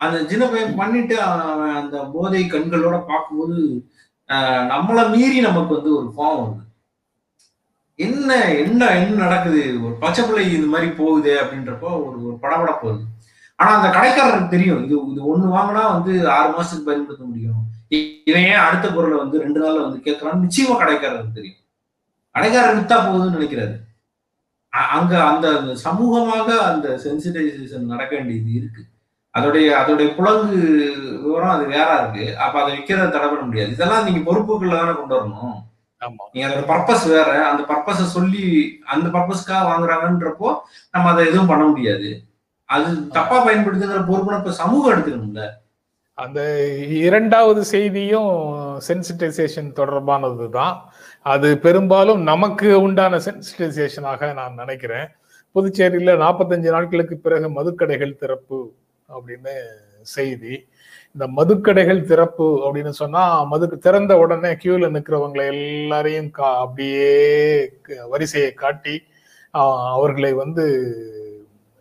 அந்த 0.00 0.16
சின்ன 0.30 0.44
பையன் 0.46 0.78
பண்ணிட்டு 0.80 1.16
அவன் 1.22 1.74
அந்த 1.80 1.96
போதை 2.12 2.42
கண்களோட 2.52 2.96
பார்க்கும்போது 3.10 3.56
நம்மளை 4.34 5.10
மீறி 5.10 5.40
நமக்கு 5.40 5.74
வந்து 5.74 5.96
ஒரு 5.96 6.12
கோவம் 6.16 6.38
வருது. 6.38 6.68
என்ன 7.94 8.54
என்ன 8.54 8.86
என்ன 8.86 9.22
நடக்குது? 9.22 9.84
ஒரு 9.84 9.94
பச்சை 9.94 10.24
பிள்ளை 10.24 10.52
இது 10.52 10.66
மாதிரி 10.66 10.90
போகுது 10.90 11.40
அப்படின்றப்போ 11.40 11.80
ஒரு 11.80 12.26
ஒரு 12.26 12.38
படபடப்பு 12.42 12.84
வருது. 12.84 13.04
ஆனா 13.56 13.76
அந்த 13.76 13.98
கடைக்காரருக்கு 13.98 14.48
தெரியும். 14.48 14.84
இது 14.84 14.96
இது 15.10 15.38
ஒண்ணு 15.38 15.50
வாங்கினா 15.50 15.92
வந்து 15.92 16.30
ஆறு 16.30 16.50
மாசத்துக்கு 16.50 16.84
பயன்படுத்த 16.84 17.24
முடியும். 17.24 17.54
இ- 17.90 18.22
இவன் 18.24 18.42
ஏன் 18.42 18.54
அடுத்த 18.54 18.92
பொருளை 18.92 19.18
வந்து 19.18 19.38
ரெண்டு 19.38 19.60
நாள்ல 19.62 19.90
வந்து 19.90 20.12
கேட்கறான்னு 20.12 20.48
நிச்சயமா 20.48 20.74
கடைக்காரருக்கு 20.74 21.32
தெரியும். 21.34 21.58
கடைக்காரர் 22.30 22.80
வித்தா 22.80 22.88
போகுதுன்னு 22.88 23.40
நினைக்கிறாரு. 23.40 23.80
அ- 24.76 24.86
அங்க 24.86 25.24
அந்த 25.24 25.56
அந்த 25.56 25.80
சமூகமாக 25.84 26.56
அந்த 26.58 27.00
சென்சிடைசேஷன் 27.04 27.78
நடக்க 27.78 28.16
வேண்டியது 28.16 28.52
இருக்கு. 28.52 28.84
அதோடைய 29.34 29.66
அதோடைய 29.80 30.08
புலங்கு 30.18 30.60
விவரம் 31.24 31.54
அது 31.56 31.64
வேற 31.74 31.88
இருக்கு. 32.00 32.24
அப்ப 32.44 32.54
அதை 32.62 32.70
விற்கிறத 32.76 33.10
தடை 33.10 33.26
பண்ண 33.28 33.44
முடியாது. 33.48 33.70
இதெல்லாம் 33.76 34.06
நீங்க 34.06 34.20
பொறுப்புக்குள்ள 34.28 34.74
தானே 34.78 34.94
கொண்டு 35.00 35.14
வரணும். 35.16 35.58
நீங்க 36.32 36.44
அதோட 36.48 36.64
பர்பஸ் 36.72 37.04
வேற. 37.14 37.30
அந்த 37.50 37.62
பர்பஸ 37.70 38.06
சொல்லி 38.16 38.44
அந்த 38.94 39.06
பர்பஸ்க்காக 39.16 39.62
வாங்குறாங்கன்றப்போ 39.70 40.50
நம்ம 40.90 41.10
அதை 41.12 41.26
எதுவும் 41.30 41.50
பண்ண 41.52 41.64
முடியாது. 41.64 42.10
அது 42.68 42.88
தப்பா 43.16 43.36
பயன்படுத்துங்கிற 43.46 44.02
பொறுப்பு 44.10 44.38
இப்ப 44.38 44.52
சமூகம் 44.62 44.92
எடுத்துக்கணும்ல. 44.94 45.44
அந்த 46.18 46.40
இரண்டாவது 47.06 47.60
செய்தியும் 47.64 48.32
சென்சிட்டைசேஷன் 48.88 49.70
தொடர்பானது 49.78 50.46
தான் 50.58 50.74
அது 51.32 51.48
பெரும்பாலும் 51.64 52.20
நமக்கு 52.22 52.68
உண்டான 52.82 53.20
சென்சிட்டைசேஷனாக 53.26 54.34
நான் 54.40 54.60
நினைக்கிறேன். 54.62 55.08
புதுச்சேரியில 55.54 56.12
நாற்பத்தஞ்சு 56.24 56.70
நாட்களுக்கு 56.76 57.16
பிறகு 57.16 57.48
மதுக்கடைகள் 57.56 58.20
திறப்பு. 58.22 58.60
அப்படின்னு 59.14 59.54
செய்தி. 60.14 60.52
இந்த 61.14 61.24
மதுக்கடைகள் 61.38 62.00
திறப்பு 62.10 62.46
அப்படின்னு 62.64 62.92
சொன்னா 63.02 63.22
மதுக்கு 63.52 63.76
திறந்த 63.86 64.12
உடனே 64.22 64.50
கியூல 64.62 64.90
நிற்கிறவங்களை 64.96 65.46
எல்லாரையும் 65.54 66.30
கா 66.38 66.48
அப்படியே 66.64 67.10
வரிசையை 68.12 68.50
காட்டி 68.62 68.94
அவர்களை 69.94 70.32
வந்து 70.42 70.64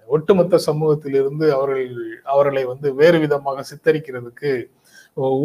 ஒட்டுமொத்த 0.10 0.60
சமூகத்திலிருந்து 0.68 1.48
அவர்கள் 1.58 1.90
அவர்களை 2.34 2.64
வந்து 2.72 2.88
வேறு 3.02 3.18
விதமாக 3.24 3.64
சித்தரிக்கிறதுக்கு 3.72 4.52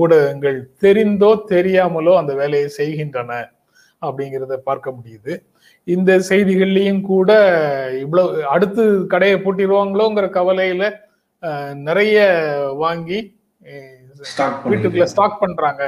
ஊடகங்கள் 0.01 0.59
தெரிந்தோ 0.85 1.31
தெரியாமலோ 1.53 2.13
அந்த 2.21 2.33
வேலையை 2.41 2.69
செய்கின்றன 2.79 3.33
அப்படிங்கிறத 4.03 4.57
பார்க்க 4.69 4.97
முடியுது. 4.97 5.35
இந்த 5.87 6.11
செய்திகள்லையும் 6.31 7.03
கூட 7.13 7.31
இவ்வளவு 8.05 8.43
அடுத்து 8.55 8.85
கடையை 9.13 9.37
பூட்டிடுவாங்களோங்கிற 9.45 10.27
கவலையில 10.39 10.85
நிறைய 11.89 12.19
வாங்கி 12.83 13.19
வீட்டுக்குள்ள 14.71 15.07
ஸ்டாக் 15.13 15.41
பண்றாங்க 15.43 15.83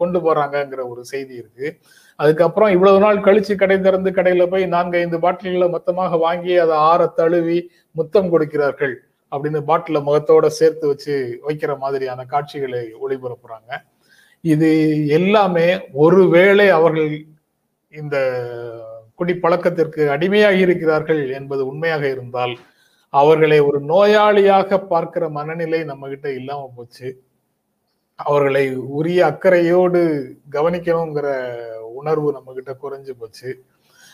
கொண்டு 0.00 0.18
போறாங்கங்கிற 0.24 0.80
ஒரு 0.92 1.02
செய்தி 1.10 1.34
இருக்கு. 1.40 1.66
அதுக்கப்புறம் 2.18 2.70
இவ்வளவு 2.74 2.98
நாள் 3.04 3.24
கழிச்சு 3.26 3.54
கடை 3.60 3.76
திறந்து 3.80 4.10
கடையில 4.16 4.44
போய் 4.52 4.64
நான்கு 4.74 4.96
ஐந்து 5.02 5.18
பாட்டில்களை 5.24 5.68
மொத்தமாக 5.74 6.16
வாங்கி 6.24 6.54
அதை 6.64 6.76
ஆற 6.90 7.06
தழுவி 7.18 7.58
முத்தம் 7.98 8.30
கொடுக்கிறார்கள் 8.32 8.94
அப்படின்னு 9.32 9.60
பாட்டில 9.70 10.00
முகத்தோட 10.08 10.46
சேர்த்து 10.58 10.84
வச்சு 10.90 11.14
வைக்கிற 11.46 11.72
மாதிரியான 11.84 12.24
காட்சிகளை 12.32 12.82
ஒளிபரப்புறாங்க. 13.04 13.70
இது 14.44 14.70
எல்லாமே 15.18 15.68
ஒருவேளை 16.04 16.68
அவர்கள் 16.78 17.12
இந்த 17.92 18.16
குடிப்பழக்கத்திற்கு 19.20 20.02
அடிமையாகி 20.14 20.60
இருக்கிறார்கள் 20.66 21.22
என்பது 21.38 21.62
உண்மையாக 21.72 22.04
இருந்தால் 22.14 22.54
அவர்களை 23.20 23.58
ஒரு 23.68 23.78
நோயாளியாக 23.92 24.78
பார்க்கிற 24.92 25.24
மனநிலை 25.38 25.80
நம்ம 25.90 26.08
கிட்ட 26.08 26.28
இல்லாம 26.32 26.62
போச்சு. 26.76 27.08
அவர்களை 28.18 28.64
உரிய 28.98 29.20
அக்கறையோடு 29.30 30.00
கவனிக்கணுங்கிற 30.52 31.28
உணர்வு 32.00 32.28
நம்ம 32.32 32.52
கிட்ட 32.52 32.72
குறைஞ்சு 32.82 33.12
போச்சு. 33.20 33.50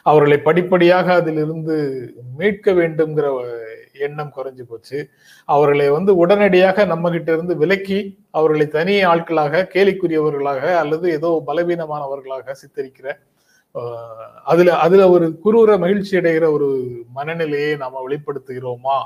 அவர்களை 0.07 0.39
படிப்படியாக 0.49 1.07
அதிலிருந்து 1.21 1.77
மீட்க 2.39 2.73
வேண்டும்ங்கிற 2.73 3.27
எண்ணம் 4.07 4.35
குறைஞ்சு 4.37 4.65
போச்சு. 4.71 4.99
அவர்களை 5.49 5.87
வந்து 5.91 6.13
உடனடியாக 6.17 6.85
நம்ம 6.85 7.11
கிட்ட 7.11 7.31
இருந்து 7.33 7.55
விலக்கி 7.57 8.01
அவர்களை 8.31 8.67
தனி 8.69 8.95
ஆட்களாக 9.13 9.65
கேலிக்குரியவர்களாக 9.75 10.63
அல்லது 10.83 11.07
ஏதோ 11.19 11.31
பலவீனமானவர்களாக 11.49 12.55
சித்தரிக்கிற 12.63 13.09
அதுல 14.45 14.71
அதுல 14.77 15.11
ஒரு 15.11 15.27
குரூர 15.45 15.79
மகிழ்ச்சி 15.79 16.17
அடைகிற 16.17 16.47
ஒரு 16.53 16.69
மனநிலையை 17.13 17.77
நாம 17.77 18.03
வெளிப்படுத்துகிறோமா 18.09 18.99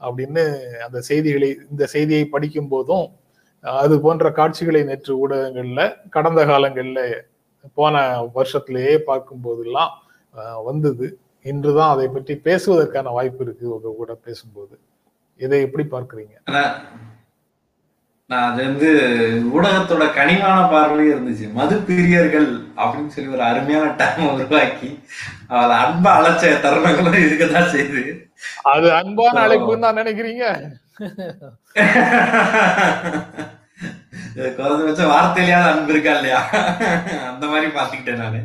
அப்படின்னு 0.00 0.44
அந்த 0.84 1.00
செய்திகளை 1.00 1.48
இந்த 1.70 1.86
செய்தியை 1.86 2.24
படிக்கும் 2.24 2.68
போதும் 2.68 3.06
அது 3.64 4.00
போன்ற 4.00 4.26
காட்சிகளை 4.30 4.82
நேற்று 4.82 5.12
ஊடகங்கள்ல 5.22 5.82
கடந்த 6.08 6.44
காலங்கள்ல 6.44 7.00
போன 7.74 7.96
வருஷத்திலேயே 8.34 8.94
பார்க்கும் 8.98 9.40
போதெல்லாம் 9.40 9.92
வந்தது. 10.64 11.06
இன்றுதான் 11.46 11.90
அதை 11.90 12.08
பற்றி 12.08 12.34
பேசுவதற்கான 12.44 13.12
வாய்ப்பு 13.12 13.44
இருக்கு 13.44 13.74
உங்க 13.74 13.94
கூட 13.96 14.12
பேசும்போது. 14.14 14.74
இதை 15.40 15.60
எப்படி 15.60 15.84
பார்க்கறீங்க? 15.90 16.34
நான் 18.30 18.48
அது 18.48 18.60
வந்து 18.66 18.88
ஊடகத்தோட 19.54 20.04
கனிவான 20.16 20.58
பார்வையே 20.72 21.12
இருந்துச்சு. 21.14 21.46
மது 21.58 21.76
பிரியர்கள் 21.88 22.48
அப்படின்னு 22.80 23.12
சொல்லி 23.14 23.34
ஒரு 23.36 23.42
அருமையான 23.48 23.86
டைம் 24.00 24.28
உருவாக்கி 24.34 24.90
அவளை 25.54 25.76
அன்பா 25.84 26.10
அழைச்ச 26.18 26.52
தருணங்களும் 26.66 27.24
இருக்கதான் 27.24 27.72
செய்யுது 27.74 28.02
அது 28.72 28.86
அன்பான 29.00 29.40
அழைப்புன்னு 29.46 29.86
தான் 29.86 30.00
நினைக்கிறீங்க? 30.00 30.44
குறைஞ்சபட்ச 34.58 35.04
வார்த்தையிலேயாவது 35.14 35.70
அன்பு 35.72 35.92
இருக்கா 35.94 36.14
இல்லையா? 36.18 36.40
அந்த 37.32 37.44
மாதிரி 37.52 37.68
பாத்துக்கிட்டேன் 37.76 38.22
நானு. 38.24 38.40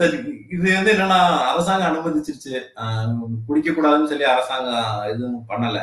சரி 0.00 0.16
இது 0.54 0.66
வந்து 0.76 0.92
என்னன்னா 0.94 1.18
அரசாங்கம் 1.50 1.90
அனுமதிச்சிருச்சு. 1.90 2.54
குடிக்க 3.48 3.68
கூடாதுன்னு 3.70 4.10
சொல்லி 4.12 4.26
அரசாங்கம் 4.34 5.04
எதுவும் 5.12 5.44
பண்ணல. 5.52 5.80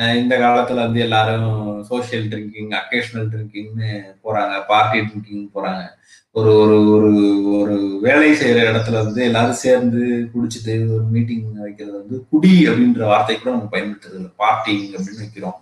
இந்த 0.00 0.34
காலத்துல 0.38 0.74
வந்து 0.74 1.00
எல்லாரும் 1.00 1.82
சோஷியல் 1.82 2.28
ட்ரிங்கிங் 2.28 2.72
அக்கேஷனல் 2.80 3.30
ட்ரிங்கிங்னு 3.32 3.90
போறாங்க 4.24 4.62
பார்ட்டி 4.68 4.98
ட்ரிங்கிங் 4.98 5.48
போறாங்க. 5.54 5.82
ஒரு 6.30 6.52
ஒரு 6.58 6.76
ஒரு 6.90 7.10
ஒரு 7.58 7.98
வேலை 8.02 8.28
செய்யற 8.32 8.60
இடத்துல 8.70 8.92
வந்து 8.92 9.24
எல்லாரும் 9.24 9.60
சேர்ந்து 9.64 10.28
குடிச்சிட்டு 10.34 10.94
ஒரு 10.94 11.02
மீட்டிங் 11.02 11.60
வைக்கிறது 11.60 11.96
வந்து 11.98 12.26
குடி 12.30 12.68
அப்படின்ற 12.68 13.04
வார்த்தை 13.04 13.38
கூட 13.38 13.50
நம்ம 13.50 13.68
பயன்படுத்துறது 13.72 14.14
இல்லை. 14.14 14.30
பார்ட்டிங் 14.36 14.86
அப்படின்னு 14.92 15.24
வைக்கிறோம். 15.24 15.58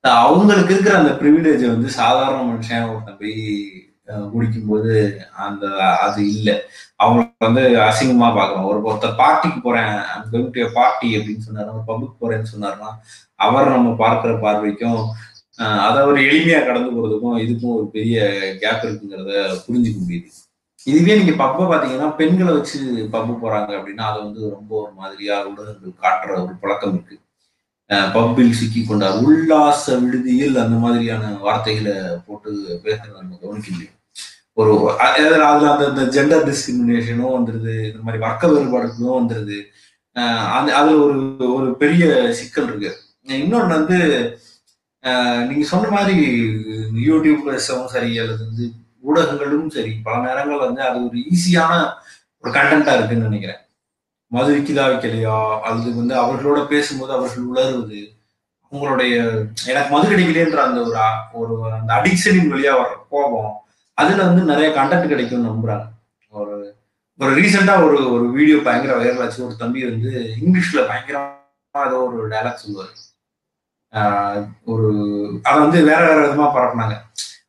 அவங்களுக்கு 0.00 0.74
இருக்கிற 0.74 0.98
அந்த 0.98 1.12
ப்ரிவிலேஜை 1.12 1.66
வந்து 1.66 1.88
சாதாரண 1.88 2.40
மனுஷன் 2.50 2.90
ஒருத்தன் 2.90 3.18
போய் 3.20 3.36
அஹ், 4.08 4.26
குடிக்கும்போது 4.30 4.94
அந்த 5.44 5.64
அது 6.00 6.20
இல்லை. 6.28 6.54
அவங்க 6.96 7.20
வந்து 7.40 7.62
அசிங்கமா 7.84 8.28
பார்க்கறோம் 8.34 8.64
ஒரு 8.64 8.80
ஒருத்தர் 8.84 9.20
பார்ட்டிக்கு 9.20 9.60
போறேன் 9.62 9.92
பார்ட்டி 10.74 11.08
அப்படின்னு 11.16 11.46
சொன்னாரு 11.46 11.70
ஒரு 11.70 11.84
பப்புக்கு 11.86 12.16
போறேன்னு 12.20 12.52
சொன்னாருன்னா 12.52 12.90
அவர் 13.40 13.68
நம்ம 13.68 13.90
பார்க்கிற 13.96 14.32
பார்வைக்கும் 14.42 15.00
அதை 15.80 16.00
ஒரு 16.04 16.20
எளிமையா 16.24 16.60
கடந்து 16.64 16.90
போறதுக்கும் 16.92 17.36
இதுக்கும் 17.42 17.76
ஒரு 17.76 17.86
பெரிய 17.90 18.16
கேப் 18.62 18.84
இருக்குங்கிறத 18.84 19.34
புரிஞ்சுக்க 19.64 19.98
முடியுது. 20.00 20.28
இதுவே 20.86 21.18
நீங்க 21.18 21.34
பப்பை 21.36 21.64
பாத்தீங்கன்னா 21.66 22.16
பெண்களை 22.16 22.52
வச்சு 22.54 22.78
பப்பு 23.12 23.32
போறாங்க 23.42 23.70
அப்படின்னா 23.78 24.04
அதை 24.08 24.18
வந்து 24.22 24.42
ரொம்ப 24.50 24.72
ஒரு 24.80 24.92
மாதிரியா 24.94 25.36
ஊடகங்கள் 25.46 26.02
காட்டுற 26.02 26.32
ஒரு 26.42 26.54
பழக்கம் 26.62 26.94
இருக்கு. 26.94 27.16
பப்பில் 27.90 28.56
சிக்கி 28.58 28.80
கொண்டார். 28.82 29.18
உல்லாச 29.26 29.96
விடுதியில் 30.02 30.62
அந்த 30.64 30.76
மாதிரியான 30.84 31.32
வார்த்தைகளை 31.46 31.94
போட்டு 32.26 32.50
பேசுறத 32.84 33.18
நம்ம 33.22 33.38
கவனிக்க 33.42 33.68
முடியும் 33.72 33.98
ஒரு 34.60 34.72
அதில் 35.04 35.46
அதுல 35.50 35.70
அந்த 35.72 35.84
இந்த 35.92 36.02
ஜெண்டர் 36.16 36.44
டிஸ்கிரிமினேஷனும் 36.48 37.34
வந்துருது 37.36 37.74
இந்த 37.90 38.02
மாதிரி 38.04 38.20
வர்க்க 38.24 38.50
வேறுபாடுகளும் 38.52 39.18
வந்துருது. 39.20 39.58
அந்த 40.56 40.68
அதுல 40.78 40.98
ஒரு 41.04 41.16
ஒரு 41.56 41.68
பெரிய 41.82 42.04
சிக்கல் 42.40 42.68
இருக்கு. 42.68 42.90
இன்னொன்று 43.44 43.74
வந்து 43.76 43.98
நீங்கள் 45.04 45.48
நீங்க 45.48 45.64
சொன்ன 45.72 45.90
மாதிரி 45.96 46.16
யூடியூப்ஸும் 47.08 47.90
சரி 47.94 48.10
அல்லது 48.22 48.42
வந்து 48.48 48.66
ஊடகங்களும் 49.08 49.68
சரி 49.76 49.92
பல 50.06 50.14
நேரங்கள் 50.26 50.64
வந்து 50.66 50.80
அது 50.88 50.98
ஒரு 51.08 51.18
ஈஸியான 51.32 51.72
ஒரு 52.44 52.50
கண்டென்ட்டா 52.58 52.94
இருக்குன்னு 52.96 53.28
நினைக்கிறேன். 53.28 53.60
மது 54.36 54.50
விக்குதா 54.56 54.84
வைக்கலையா 54.90 55.36
அல்லது 55.66 55.90
வந்து 56.00 56.14
அவர்களோட 56.22 56.60
பேசும்போது 56.72 57.12
அவர்கள் 57.16 57.48
உளறுவது? 57.50 58.00
உங்களுடைய 58.72 59.14
எனக்கு 59.70 59.90
மது 59.94 60.06
கிடைக்கலன்ற 60.10 60.60
அந்த 60.66 60.80
ஒரு 61.40 61.52
ஒரு 61.62 61.74
அந்த 61.78 61.90
அடிக்ஷனின் 61.98 62.52
வழியா 62.54 62.72
வர 62.80 62.90
கோபம் 63.12 63.52
அதுல 63.98 64.24
வந்து 64.28 64.42
நிறைய 64.50 64.68
கண்டென்ட் 64.78 65.12
கிடைக்கும்னு 65.12 65.50
நம்புறாங்க. 65.50 65.86
ஒரு 66.38 66.54
ஒரு 67.20 67.32
ரீசெண்டா 67.40 67.74
ஒரு 67.86 67.98
ஒரு 68.14 68.24
வீடியோ 68.36 68.56
பயங்கர 68.66 68.92
வைரல் 69.00 69.22
ஆச்சு. 69.24 69.44
ஒரு 69.46 69.54
தம்பி 69.62 69.80
வந்து 69.90 70.12
இங்கிலீஷ்ல 70.42 70.80
பயங்கரமா 70.90 71.84
ஏதோ 71.88 71.98
ஒரு 72.06 72.28
டைலாக் 72.32 72.62
சொல்லுவார். 72.62 72.92
ஒரு 74.72 74.86
அதை 75.48 75.58
வந்து 75.64 75.78
வேற 75.90 76.00
வேற 76.08 76.18
விதமா 76.24 76.46
பரப்புனாங்க. 76.56 76.96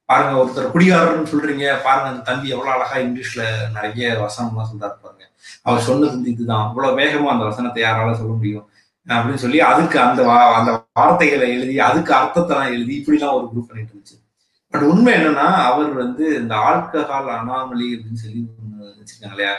பாருங்க 0.10 0.34
ஒருத்தர் 0.42 0.74
குடிகாரர்னு 0.74 1.32
சொல்றீங்க. 1.32 1.66
பாருங்க 1.86 2.10
அந்த 2.12 2.26
தம்பி 2.30 2.54
எவ்வளவு 2.56 2.76
அழகா 2.76 2.98
இங்கிலீஷ்ல 3.06 3.44
நிறைய 3.78 4.12
வசனம்லாம் 4.24 4.70
சொல்றாரு 4.72 4.96
பாருங்க. 5.04 5.24
அவர் 5.62 5.82
சொன்னது 5.82 6.32
இதுதான். 6.32 6.68
அவ்வளவு 6.68 7.00
வேகமா 7.00 7.26
அந்த 7.26 7.44
வசனத்தை 7.44 7.84
யாரால 7.84 8.14
சொல்ல 8.14 8.34
முடியும்? 8.34 8.70
அப்படின்னு 9.08 9.36
சொல்லி 9.36 9.62
அதுக்கு 9.62 10.00
அந்த 10.00 10.24
வா- 10.24 10.54
அந்த 10.54 10.86
வார்த்தைகளை 10.94 11.52
எழுதி 11.54 11.80
அதுக்கு 11.80 12.14
அர்த்தத்தெல்லாம் 12.14 12.68
எழுதி 12.68 13.04
இப்படிலாம் 13.04 13.34
ஒரு 13.34 13.48
குரூப் 13.56 13.68
பண்ணிட்டு 13.68 13.94
இருந்துச்சு. 13.94 14.24
பட் 14.70 14.82
உண்மை 14.82 15.14
என்னன்னா 15.14 15.54
அவர் 15.56 15.94
வந்து 15.94 16.36
இந்த 16.36 16.56
ஆல்கஹால் 16.56 17.30
அனாமலி 17.32 17.96
அப்படின்னு 17.96 18.14
சொல்லி 18.14 18.48
வச்சிருக்காங்க 18.80 19.30
இல்லையா 19.30 19.54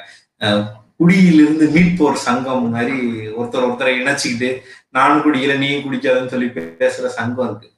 குடியிலிருந்து 0.98 1.70
மீட்போர் 1.70 2.14
சங்கம் 2.14 2.70
மாதிரி 2.70 3.00
ஒருத்தர் 3.28 3.66
ஒருத்தரை 3.66 3.94
இணைச்சிக்கிட்டு 4.00 4.60
நானும் 4.90 5.18
குடிக்கல 5.18 5.58
நீயும் 5.58 5.92
குடிக்காதன்னு 5.92 6.26
சொல்லி 6.26 6.46
பேசுற 6.46 7.06
சங்கம் 7.06 7.48
இருக்கு. 7.48 7.72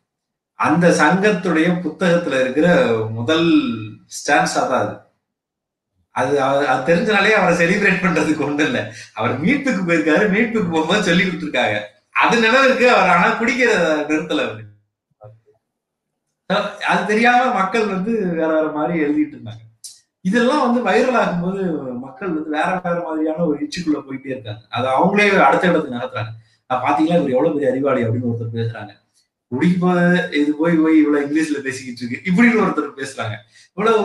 அந்த 0.54 0.88
சங்கத்துடைய 0.88 1.80
புத்தகத்துல 1.82 2.40
இருக்கிற 2.40 2.96
முதல் 3.10 3.46
ஸ்டான்ஸா 4.06 4.68
தான் 4.68 4.70
அது. 4.70 4.96
அது 6.20 6.32
அவர் 6.46 6.70
அது 6.72 6.88
தெரிஞ்சனாலே 6.88 7.34
அவரை 7.38 7.54
செலிப்ரேட் 7.60 8.02
பண்றதுக்கு 8.04 8.46
ஒண்ணு 8.48 8.66
இல்லை. 8.68 8.82
அவர் 9.18 9.34
மீட்புக்கு 9.44 9.82
போயிருக்காரு 9.88 10.24
மீட்புக்கு 10.34 10.68
போகும்போது 10.72 11.08
சொல்லி 11.08 11.24
கொடுத்துருக்காங்க. 11.26 11.78
அது 12.22 12.34
நினைவு 12.44 12.66
இருக்கு 12.68 12.86
அவர் 12.96 13.12
ஆனா 13.14 13.28
குடிக்கிற 13.40 13.70
நிறுத்தல 14.10 14.46
அவரு. 14.48 14.64
அது 16.90 17.00
தெரியாம 17.08 17.48
மக்கள் 17.60 17.90
வந்து 17.94 18.12
வேற 18.38 18.50
வேற 18.56 18.68
மாதிரி 18.76 18.94
எழுதிட்டு 19.06 19.34
இருந்தாங்க. 19.36 19.64
இதெல்லாம் 20.28 20.62
வந்து 20.66 20.80
வைரல் 20.86 21.18
ஆகும்போது 21.22 21.60
மக்கள் 22.04 22.32
வந்து 22.36 22.50
வேற 22.56 22.68
வேற 22.84 22.96
மாதிரியான 23.06 23.44
ஒரு 23.48 23.58
இச்சுக்குள்ள 23.64 23.98
போயிட்டே 24.06 24.32
இருக்காங்க. 24.34 24.62
அது 24.76 24.86
அவங்களே 24.94 25.26
அடுத்த 25.48 25.70
இடத்துக்கு 25.70 25.98
நடத்துறாங்க 25.98 26.32
பாத்தீங்கன்னா 26.70 26.86
பாத்தீங்களா 26.86 27.18
இவர் 27.18 27.34
எவ்வளவு 27.36 27.54
பெரிய 27.56 27.70
அறிவாளி 27.72 28.00
அப்படின்னு 28.06 28.30
ஒருத்தர் 28.30 28.56
பேசுறாங்க. 28.56 28.92
குடிக்கு 29.52 29.90
இது 30.38 30.50
போய் 30.56 30.74
போய் 30.78 30.96
இவ்வளவு 30.98 31.22
இங்கிலீஷ்ல 31.24 31.60
பேசிக்கிட்டு 31.62 32.02
இருக்கு. 32.02 32.18
இப்படின்னு 32.28 32.62
ஒருத்தர் 32.62 32.98
பேசுறாங்க. 32.98 33.34
இவ்வளவு 33.70 34.00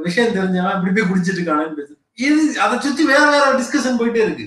விஷயம் 0.00 0.34
தெரிஞ்சவன் 0.36 0.76
இப்படி 0.78 0.92
போய் 0.96 1.10
குடிச்சிட்டு 1.10 1.40
இருக்கானு 1.40 1.76
பேசு 1.76 1.92
இது 2.18 2.38
அதை 2.60 2.76
சுத்தி 2.80 3.02
வேற 3.04 3.24
வேற 3.30 3.44
டிஸ்கஷன் 3.58 3.98
போயிட்டே 4.00 4.22
இருக்கு. 4.24 4.46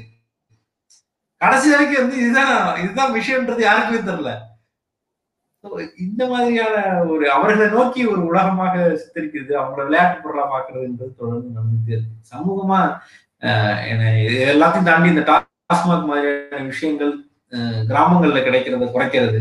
கடைசி 1.41 1.67
வரைக்கும் 1.69 2.01
வந்து 2.01 2.17
இதுதான் 2.17 2.51
இதுதான் 2.79 3.15
விஷயம்ன்றது 3.15 3.61
யாருக்குமே 3.61 4.01
தெரியல. 4.01 4.31
இந்த 6.03 6.23
மாதிரியான 6.29 6.77
ஒரு 7.07 7.25
அவர்களை 7.31 7.67
நோக்கி 7.69 8.01
ஒரு 8.05 8.21
உலகமாக 8.25 8.73
சித்தரிக்கிறது 9.01 9.53
அவங்கள 9.59 9.85
விளையாட்டு 9.85 10.21
பொருளா 10.21 10.45
பாக்குறதுன்றது 10.49 11.13
தொடர்ந்து 11.15 11.55
நடந்துட்டே 11.55 11.93
இருக்கு. 11.93 12.15
சமூகமா 12.31 12.79
என்ன 13.87 14.03
எல்லாத்தையும் 14.47 14.83
தாண்டி 14.83 15.09
இந்த 15.09 15.23
டாஸ்மாக் 15.29 16.05
மாதிரியான 16.05 16.65
விஷயங்கள் 16.65 17.13
அஹ், 17.51 17.81
கிராமங்கள்ல 17.89 18.39
கிடைக்கிறத 18.43 18.85
குறைக்கிறது 18.91 19.39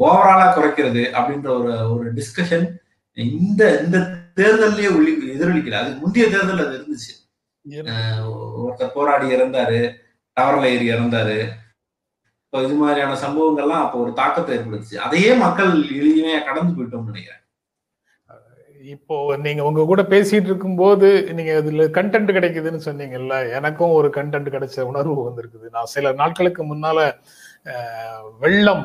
ஓவராலா 0.00 0.46
குறைக்கிறது 0.56 1.02
அப்படின்ற 1.18 1.48
ஒரு 1.58 1.72
ஒரு 1.94 2.08
டிஸ்கஷன் 2.18 2.66
இந்த 3.34 3.62
இந்த 3.84 3.98
தேர்தல்லே 4.38 4.88
ஒளி 4.96 5.12
எதிரொலிக்கல. 5.34 5.78
அதுக்கு 5.82 6.02
முந்தைய 6.02 6.26
தேர்தல் 6.34 6.64
அது 6.64 6.74
இருந்துச்சு. 6.78 7.12
ஒருத்தர் 8.64 8.96
போராடி 8.96 9.26
இறந்தாரு 9.36 9.78
டவர்ல 10.36 10.66
ஏறி 10.74 10.86
இறந்தாரு. 10.94 11.38
இப்போ 12.44 12.58
இது 12.66 12.74
மாதிரியான 12.80 13.16
சம்பவங்கள்லாம் 13.22 13.84
அப்போ 13.84 13.96
ஒரு 14.02 14.12
தாக்கத்தை 14.20 14.52
ஏற்படுத்துச்சு. 14.56 14.98
அதையே 15.06 15.30
மக்கள் 15.44 15.72
எளிமையா 16.00 16.40
கடந்து 16.48 16.74
போயிட்டோம்னு 16.76 17.10
நினைக்கிறேன். 17.12 17.42
இப்போ 18.94 19.16
நீங்க 19.44 19.62
உங்க 19.68 19.84
கூட 19.90 20.02
பேசிட்டு 20.12 20.48
இருக்கும்போது 20.50 21.08
நீங்க 21.36 21.52
இதுல 21.60 21.86
கண்டென்ட் 21.96 22.30
கிடைக்குதுன்னு 22.36 22.80
சொன்னீங்கல்ல 22.88 23.36
எனக்கும் 23.58 23.96
ஒரு 23.98 24.08
கண்டென்ட் 24.18 24.52
கிடைச்ச 24.54 24.86
உணர்வு 24.90 25.16
வந்திருக்குது. 25.28 25.66
நான் 25.76 25.92
சில 25.94 26.12
நாட்களுக்கு 26.20 26.64
முன்னால 26.72 27.08
வெள்ளம் 28.44 28.84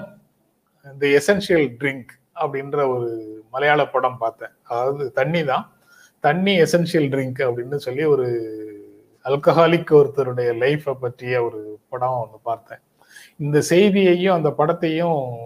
இந்த 0.84 1.08
எசென்ஷியல் 1.08 1.76
ட்ரிங்க் 1.80 2.08
அப்படின்ற 2.42 2.76
ஒரு 2.76 3.44
மலையாள 3.52 3.88
படம் 3.88 4.18
பார்த்தேன். 4.18 4.50
அதாவது 4.64 5.12
தண்ணி 5.12 5.44
தான் 5.44 5.72
தண்ணி 6.20 6.62
எசென்ஷியல் 6.62 7.10
ட்ரிங்க் 7.10 7.40
அப்படின்னு 7.40 7.76
சொல்லி 7.76 8.04
ஒரு 8.04 8.60
அல்கஹாலிக் 9.26 9.92
ஒருத்தருடைய 9.92 10.54
லைஃப்பை 10.54 10.94
பற்றிய 10.94 11.44
ஒரு 11.44 11.80
படம் 11.90 12.20
ஒன்று 12.22 12.38
பார்த்தேன். 12.44 12.80
இந்த 13.38 13.62
செய்தியையும் 13.62 14.34
அந்த 14.34 14.50
படத்தையும் 14.50 15.38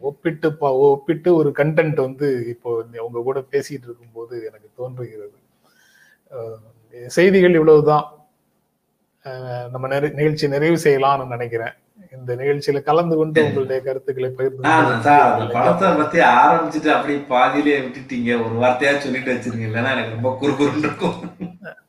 ஒப்பிட்டு 0.00 0.50
பா- 0.50 0.58
ஒப்பிட்டு 0.58 1.34
ஒரு 1.34 1.52
கண்டென்ட் 1.56 1.94
வந்து 1.94 2.46
இப்போ 2.48 2.82
இந்த 2.86 3.04
உங்க 3.04 3.20
கூட 3.20 3.40
பேசிட்டு 3.40 3.82
இருக்கும்போது 3.82 4.44
எனக்கு 4.46 4.70
தோன்றுகிறது. 4.76 5.32
செய்திகள் 7.06 7.52
இவ்வளவுதான். 7.52 8.26
நம்ம 9.70 10.00
நிகழ்ச்சி 10.00 10.48
நிறைவு 10.48 10.76
செய்யலாம்னு 10.84 11.26
நினைக்கிறேன். 11.26 11.72
இந்த 12.22 12.34
நிகழ்ச்சியில 12.40 12.80
கலந்து 12.82 13.14
கொண்டு 13.16 13.40
உங்களுடைய 13.46 13.80
கருத்துக்களை 13.86 14.30
பகிர்ந்து 14.32 14.64
படத்தை 15.56 15.88
பத்தி 16.00 16.18
ஆரம்பிச்சுட்டு 16.36 16.90
அப்படியே 16.96 17.20
பாதியிலே 17.30 17.78
விட்டுட்டீங்க. 17.80 18.30
ஒரு 18.44 18.54
வார்த்தையா 18.62 18.94
சொல்லிட்டு 18.98 19.32
வச்சிருக்கீங்க 19.32 19.70
இல்லைன்னா 19.70 19.94
எனக்கு 19.96 20.16
ரொம்ப 20.16 20.32
குறுகுறுன்னு 20.40 20.84
இருக்கும். 20.84 21.16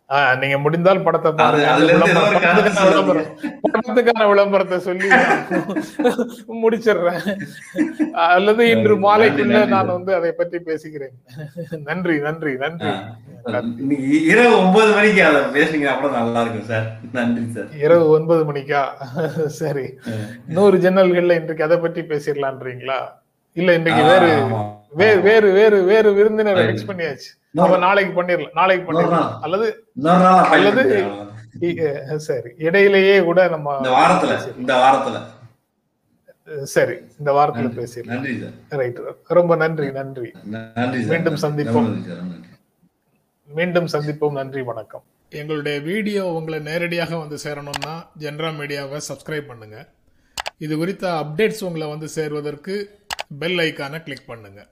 ஆஹ் 0.10 0.36
நீங்க 0.42 0.58
முடிந்தால் 0.60 1.06
படத்தை 1.06 1.30
படத்துக்கான 3.74 4.28
விளம்பரத்தை 4.32 4.78
சொல்லி 4.88 5.10
முடிச்சிடுறேன். 6.64 7.24
அல்லது 8.36 8.64
இன்று 8.74 8.96
மாலைக்குள்ள. 9.06 9.60
நான் 9.76 9.94
வந்து 9.96 10.14
அதை 10.20 10.32
பற்றி 10.42 10.60
பேசுகிறேன். 10.70 11.16
நன்றி 11.90 12.16
நன்றி 12.28 12.54
நன்றி. 12.64 12.94
இன்னைக்கு 13.82 14.10
இரவு 14.32 14.54
ஒன்பது 14.62 14.92
மணிக்கு 14.98 15.24
அதை 15.30 15.42
கூட 16.02 16.12
நல்லா 16.20 16.42
இருக்கும் 16.46 16.70
சார். 16.72 16.88
நன்றி 17.18 17.46
சார். 17.56 17.70
இரவு 17.86 18.08
ஒன்பது 18.18 18.44
மணிக்கா? 18.52 18.84
சரி. 19.62 19.88
நூறு 20.58 20.78
ஜன்னல்கள்ல 20.86 21.40
இன்றைக்கு 21.42 21.68
அதை 21.70 21.80
பற்றி 21.86 22.04
பேசிடலான்றீங்களா? 22.14 23.00
இல்ல 23.62 23.74
இன்றைக்கு 23.80 24.04
வேறு. 24.12 24.32
வேறு 25.02 25.20
வேறு 25.28 25.48
வேறு 25.60 25.78
வேறு 25.92 26.10
விருந்தினரை. 26.18 26.64
ஃபிக்ஸ் 26.66 26.90
பண்ணியாச்சு. 26.90 27.30
நாளைக்கு 27.86 28.14
பண்ணிடலாம் 28.22 28.58
நாளைக்கு 28.60 28.86
பண்ணிடலாம். 28.88 29.32
அல்லது 29.46 29.68
அல்லது 30.56 30.84
சரி. 32.18 32.50
இடையிலேயே 32.58 33.24
கூட 33.24 33.48
நம்ம 33.48 33.80
வாரத்துல. 33.82 34.58
இந்த 34.58 34.74
வாரத்துல. 34.76 36.64
சரி. 36.64 36.96
இந்த 37.20 37.32
வாரத்துல. 37.32 37.88
பேசிடலாம். 37.88 38.54
ரைட் 38.70 39.00
ரொம்ப 39.24 39.56
நன்றி 39.56 39.92
நன்றி. 39.92 40.32
மீண்டும் 41.06 41.36
சந்திப்போம். 41.36 42.06
மீண்டும் 43.46 43.86
சந்திப்போம். 43.86 44.32
நன்றி 44.32 44.62
வணக்கம். 44.62 45.04
எங்களுடைய 45.30 45.80
வீடியோ 45.80 46.26
உங்களை 46.26 46.60
நேரடியாக 46.60 47.18
வந்து 47.18 47.38
சேரணும்னா 47.44 48.08
ஜென்ரா 48.20 48.52
மீடியாவை 48.60 49.02
சப்ஸ்கிரைப் 49.10 49.48
பண்ணுங்க. 49.48 49.88
இது 50.58 50.78
குறித்த 50.78 51.10
அப்டேட்ஸ் 51.10 51.64
உங்களை 51.64 51.88
வந்து 51.88 52.08
சேர்வதற்கு 52.08 53.00
பெல் 53.40 53.58
ஐக்கானை 53.58 54.04
கிளிக் 54.04 54.28
பண்ணுங்க. 54.28 54.68